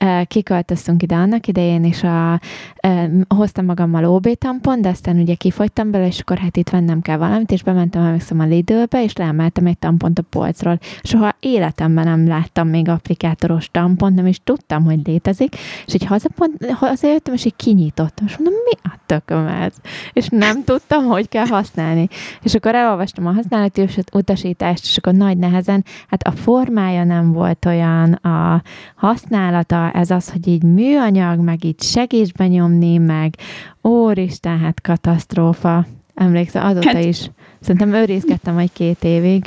[0.05, 2.39] uh, kiköltöztünk ide annak idején, és a,
[2.87, 7.01] uh, hoztam magammal OB tampon, de aztán ugye kifogytam bele, és akkor hát itt vennem
[7.01, 10.79] kell valamit, és bementem, emlékszem a Lidl-be, és leemeltem egy tampont a polcról.
[11.03, 16.05] Soha életemben nem láttam még applikátoros tampont, nem is is tudtam, hogy létezik, és így
[16.05, 19.73] hazapont, hazajöttem, és így kinyitottam, és mondom, mi a tököm ez?
[20.13, 22.07] És nem tudtam, hogy kell használni.
[22.43, 27.65] És akkor elolvastam a használati utasítást, és akkor nagy nehezen, hát a formája nem volt
[27.65, 28.63] olyan, a
[28.95, 33.35] használata, ez az, hogy így műanyag, meg így segíts benyomni, meg
[33.83, 35.85] óristen, hát katasztrófa.
[36.15, 37.31] Emlékszem, azóta hát, is.
[37.59, 39.45] Szerintem őrizgettem egy két évig,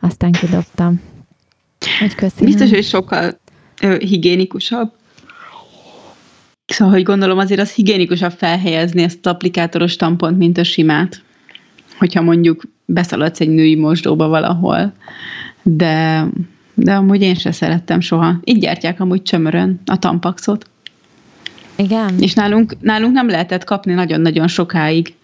[0.00, 1.00] aztán kidobtam.
[1.98, 2.44] Hogy köszönöm.
[2.44, 3.38] Biztos, hogy sokkal
[3.80, 4.92] higiénikusabb.
[6.66, 11.22] Szóval, hogy gondolom azért az higiénikusabb felhelyezni ezt az applikátoros tampont, mint a simát.
[11.98, 14.92] Hogyha mondjuk beszaladsz egy női mosdóba valahol.
[15.62, 16.26] De,
[16.74, 18.40] de amúgy én se szerettem soha.
[18.44, 20.70] Így gyártják amúgy csömörön a tampaxot.
[21.76, 22.18] Igen.
[22.20, 25.14] És nálunk, nálunk nem lehetett kapni nagyon-nagyon sokáig.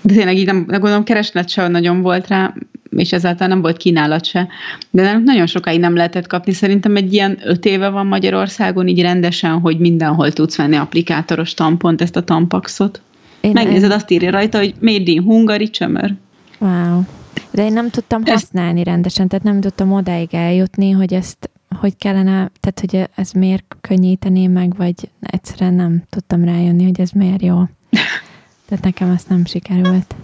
[0.00, 2.54] De tényleg így nem, nem gondolom, kereslet sem nagyon volt rá,
[2.90, 4.48] és ezáltal nem volt kínálat se.
[4.90, 6.52] De nem, nagyon sokáig nem lehetett kapni.
[6.52, 12.02] Szerintem egy ilyen öt éve van Magyarországon így rendesen, hogy mindenhol tudsz venni applikátoros tampont,
[12.02, 13.00] ezt a tampaxot.
[13.40, 16.14] Én Megnézed, azt írja rajta, hogy Made in Hungary csömör.
[16.58, 17.02] Wow.
[17.50, 18.88] De én nem tudtam használni ezt...
[18.88, 24.46] rendesen, tehát nem tudtam odáig eljutni, hogy ezt hogy kellene, tehát hogy ez miért könnyíteni
[24.46, 27.56] meg, vagy egyszerűen nem tudtam rájönni, hogy ez miért jó.
[28.68, 30.14] Tehát nekem ezt nem sikerült.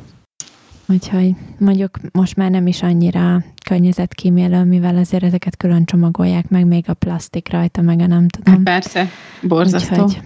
[0.86, 6.84] Úgyhogy mondjuk most már nem is annyira környezetkímélő, mivel azért ezeket külön csomagolják meg, még
[6.86, 8.54] a plastik rajta, meg a nem tudom.
[8.54, 9.08] Hát persze,
[9.42, 10.02] borzasztó.
[10.02, 10.22] Úgyhogy,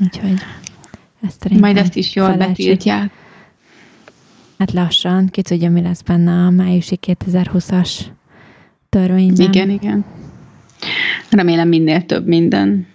[0.00, 0.38] úgyhogy
[1.26, 3.10] ezt Majd ezt is jól betiltják.
[4.58, 8.00] Hát lassan, ki tudja, mi lesz benne a májusi 2020-as
[8.88, 9.46] törvényben.
[9.46, 10.04] Igen, igen.
[11.30, 12.86] Remélem minél több minden.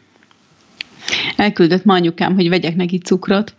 [1.35, 3.53] Elküldött ma anyukám, hogy vegyek neki cukrot,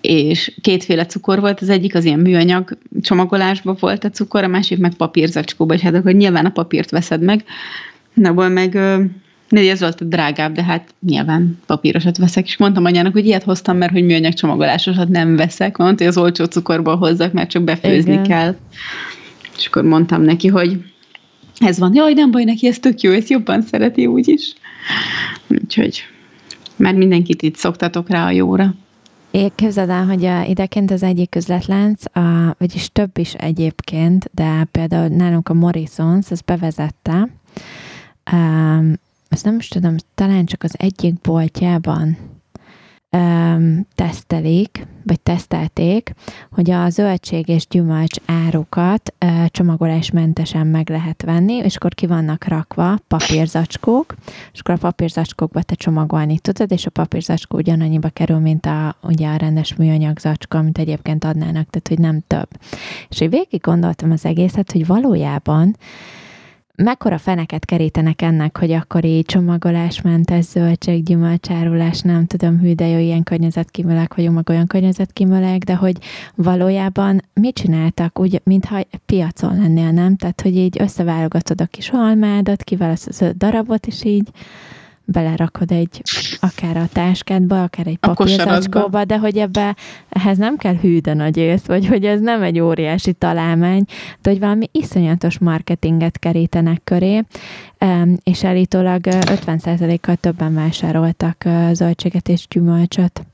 [0.00, 4.78] és kétféle cukor volt, az egyik az ilyen műanyag csomagolásban volt a cukor, a másik
[4.78, 7.44] meg papírzacskóba, és hát akkor nyilván a papírt veszed meg,
[8.14, 8.78] Na, meg
[9.48, 13.42] de ez volt a drágább, de hát nyilván papírosat veszek, és mondtam anyának, hogy ilyet
[13.42, 17.62] hoztam, mert hogy műanyag csomagolásosat nem veszek, mondta, hogy az olcsó cukorból hozzak, mert csak
[17.62, 18.22] befőzni Igen.
[18.22, 18.56] kell.
[19.58, 20.78] És akkor mondtam neki, hogy
[21.58, 24.52] ez van, jaj, nem baj, neki ez tök jó, ezt jobban szereti úgyis.
[25.48, 26.04] Úgyhogy
[26.76, 28.74] már mindenkit itt szoktatok rá a jóra.
[29.30, 34.68] Én képzeld el, hogy a, idekint az egyik üzletlánc, a, vagyis több is egyébként, de
[34.70, 37.28] például nálunk a Morrisons, ez bevezette,
[38.32, 38.92] um,
[39.28, 42.16] ezt nem is tudom, talán csak az egyik boltjában
[43.94, 46.14] tesztelik, vagy tesztelték,
[46.50, 52.44] hogy a zöldség és gyümölcs árukat uh, csomagolásmentesen meg lehet venni, és akkor ki vannak
[52.44, 54.14] rakva papírzacskók,
[54.52, 59.28] és akkor a papírzacskókba te csomagolni tudod, és a papírzacskó ugyanannyiba kerül, mint a, ugye
[59.28, 62.48] a rendes műanyag zacska, amit egyébként adnának, tehát hogy nem több.
[63.08, 65.76] És én végig gondoltam az egészet, hogy valójában
[66.76, 72.98] mekkora feneket kerítenek ennek, hogy akkor így csomagolásmentes zöldség, gyümölcsárulás, nem tudom, hű, de jó,
[72.98, 75.96] ilyen környezetkímélek vagyunk, meg olyan környezetkímélek, de hogy
[76.34, 80.16] valójában mit csináltak, úgy, mintha piacon lennél, nem?
[80.16, 84.28] Tehát, hogy így összeválogatod a kis almádat, kiválasztod a darabot, és így
[85.06, 86.02] belerakod egy,
[86.40, 89.76] akár a táskádba, akár egy papírzacskóba, de hogy ebbe
[90.08, 93.84] ehhez nem kell hű de nagy ész, vagy hogy ez nem egy óriási találmány,
[94.22, 97.22] de hogy valami iszonyatos marketinget kerítenek köré,
[98.22, 103.26] és elítólag 50%-kal többen vásároltak zöldséget és gyümölcsöt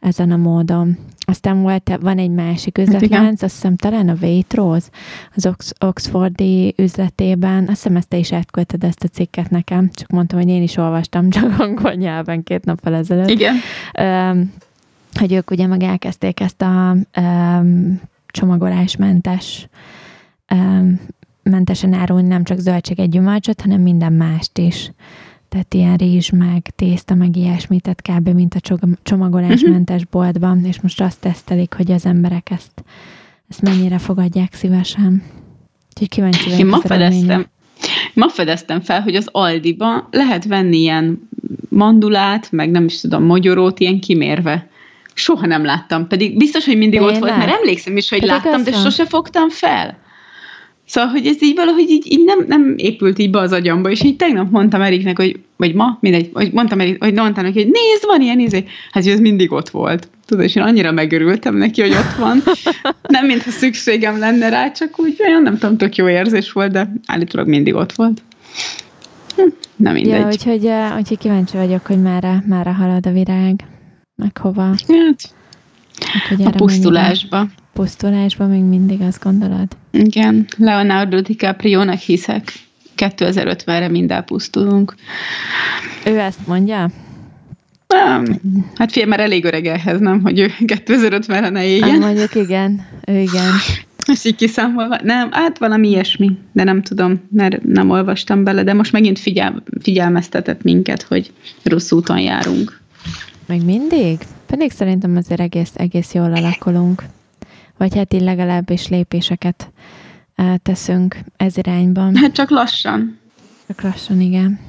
[0.00, 0.98] ezen a módon.
[1.32, 4.86] Aztán volt, van egy másik hát üzletlánc, azt hiszem talán a Waitrose,
[5.34, 10.08] az Ox- Oxfordi üzletében, azt hiszem ezt te is átküldted ezt a cikket nekem, csak
[10.08, 13.28] mondtam, hogy én is olvastam, csak angol nyelven két nappal ezelőtt.
[13.28, 13.54] Igen.
[14.00, 14.52] Um,
[15.14, 19.68] hogy ők ugye meg elkezdték ezt a um, csomagolásmentes
[20.54, 21.00] um,
[21.42, 24.92] mentesen árulni nem csak zöldséget, gyümölcsöt, hanem minden mást is
[25.52, 28.28] tehát ilyen rizs, meg tészta, meg ilyesmit, tehát kb.
[28.28, 30.10] mint a csomagolásmentes uh-huh.
[30.10, 32.84] boltban, és most azt tesztelik, hogy az emberek ezt,
[33.50, 35.22] ezt mennyire fogadják szívesen.
[35.88, 37.46] Úgyhogy kíváncsi vagyok Én ma fedeztem,
[38.14, 41.28] ma fedeztem fel, hogy az Aldiba lehet venni ilyen
[41.68, 44.68] mandulát, meg nem is tudom, magyarót ilyen kimérve.
[45.14, 47.14] Soha nem láttam, pedig biztos, hogy mindig Tényleg?
[47.16, 49.98] ott volt, mert emlékszem is, hogy pedig láttam, de sose fogtam fel.
[50.92, 54.02] Szóval, hogy ez így valahogy így, így nem, nem épült így be az agyamba, és
[54.02, 57.70] így tegnap mondtam Eriknek, hogy, vagy ma, mindegy, vagy mondtam Erik, hogy mondtam neki, hogy
[57.72, 58.64] nézd, van ilyen izé.
[58.90, 60.08] Hát, hogy ez mindig ott volt.
[60.26, 62.42] Tudod, és én annyira megörültem neki, hogy ott van.
[63.08, 66.92] Nem, mintha szükségem lenne rá, csak úgy olyan, nem tudom, tök jó érzés volt, de
[67.06, 68.22] állítólag mindig ott volt.
[69.36, 69.42] Hm,
[69.76, 70.20] na mindegy.
[70.20, 70.68] Ja, úgyhogy,
[70.98, 73.64] úgyhogy kíváncsi vagyok, hogy merre, merre halad a virág,
[74.16, 74.62] meg hova.
[74.62, 75.34] Hát,
[76.44, 77.36] a pusztulásba.
[77.36, 79.68] Mennyire pusztulásban még mindig azt gondolod?
[79.90, 82.52] Igen, Leonardo DiCaprio-nak hiszek.
[82.96, 84.94] 2050-re mind elpusztulunk.
[86.04, 86.90] Ő ezt mondja?
[87.86, 88.40] Nem.
[88.74, 91.88] Hát fél, már elég öreg ehhez, nem, hogy ő 2050-re ne éljen.
[91.88, 93.52] Nem, mondjuk igen, ő igen.
[94.06, 94.98] Ezt így kiszámolva.
[95.02, 99.62] Nem, hát valami ilyesmi, de nem tudom, mert nem olvastam bele, de most megint figyel,
[99.80, 101.32] figyelmeztetett minket, hogy
[101.62, 102.80] rossz úton járunk.
[103.46, 104.18] Még mindig?
[104.52, 107.02] Pedig szerintem azért egész, egész jól alakulunk
[107.76, 109.70] vagy hát így legalábbis lépéseket
[110.62, 112.16] teszünk ez irányban.
[112.16, 113.18] Hát csak lassan.
[113.66, 114.60] Csak lassan, igen.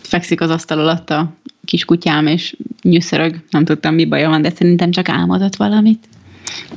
[0.00, 1.32] Fekszik az asztal alatt a
[1.64, 3.42] kis kutyám, és nyűszörög.
[3.50, 6.08] Nem tudtam, mi baja van, de szerintem csak álmodott valamit.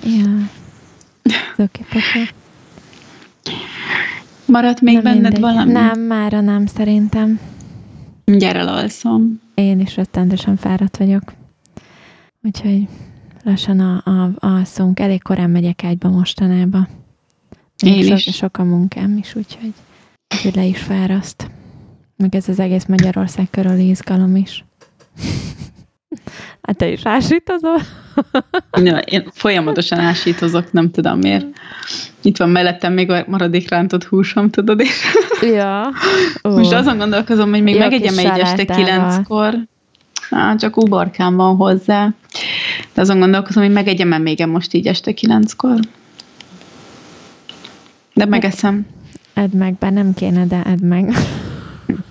[0.04, 0.50] Ja.
[1.58, 2.28] Oké, okay,
[4.46, 5.40] Maradt még nem benned mindegy.
[5.40, 5.72] valami?
[5.72, 7.40] Nem, mára nem, szerintem.
[8.26, 9.42] Gyere, elalszom.
[9.54, 11.34] Én is rettentősen fáradt vagyok.
[12.44, 12.88] Úgyhogy
[13.44, 15.00] lassan a, a, alszunk.
[15.00, 16.88] Elég korán megyek ágyba mostanában.
[17.86, 18.36] Én is.
[18.36, 19.74] sok a munkám is, úgyhogy,
[20.36, 21.48] úgyhogy le is fáraszt.
[22.18, 24.66] Meg ez az egész Magyarország körül izgalom is.
[26.62, 27.78] Hát te is ásítozol?
[28.84, 31.46] Ja, én folyamatosan ásítozok, nem tudom miért.
[32.22, 35.04] Itt van mellettem még a maradék rántott húsom, tudod, és
[35.42, 35.90] Ja.
[36.44, 36.50] Ó.
[36.50, 39.68] most azon gondolkozom, hogy még Jó megegyem egy este kilenckor.
[40.34, 42.14] Á, csak uborkám van hozzá.
[42.94, 45.80] De azon gondolkozom, hogy megegyem-e még most így este kilenckor.
[48.14, 48.86] De megeszem.
[49.34, 51.14] Edd meg, bár nem kéne, de edd meg.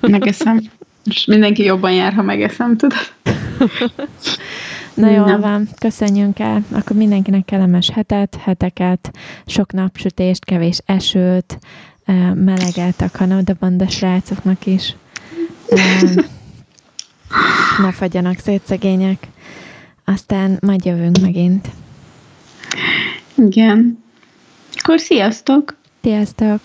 [0.00, 0.60] Megeszem.
[1.04, 2.98] És mindenki jobban jár, ha megeszem, tudod?
[4.94, 5.40] Na jól Nem.
[5.40, 6.64] van, köszönjünk el.
[6.72, 9.10] Akkor mindenkinek kellemes hetet, heteket,
[9.46, 11.58] sok napsütést, kevés esőt,
[12.04, 14.96] eh, meleget a Kanadabanda srácoknak is.
[17.78, 19.26] Ne fagyjanak szét szegények.
[20.04, 21.68] Aztán majd jövünk megint.
[23.34, 24.04] Igen.
[24.74, 25.76] Akkor sziasztok!
[26.02, 26.60] Sziasztok!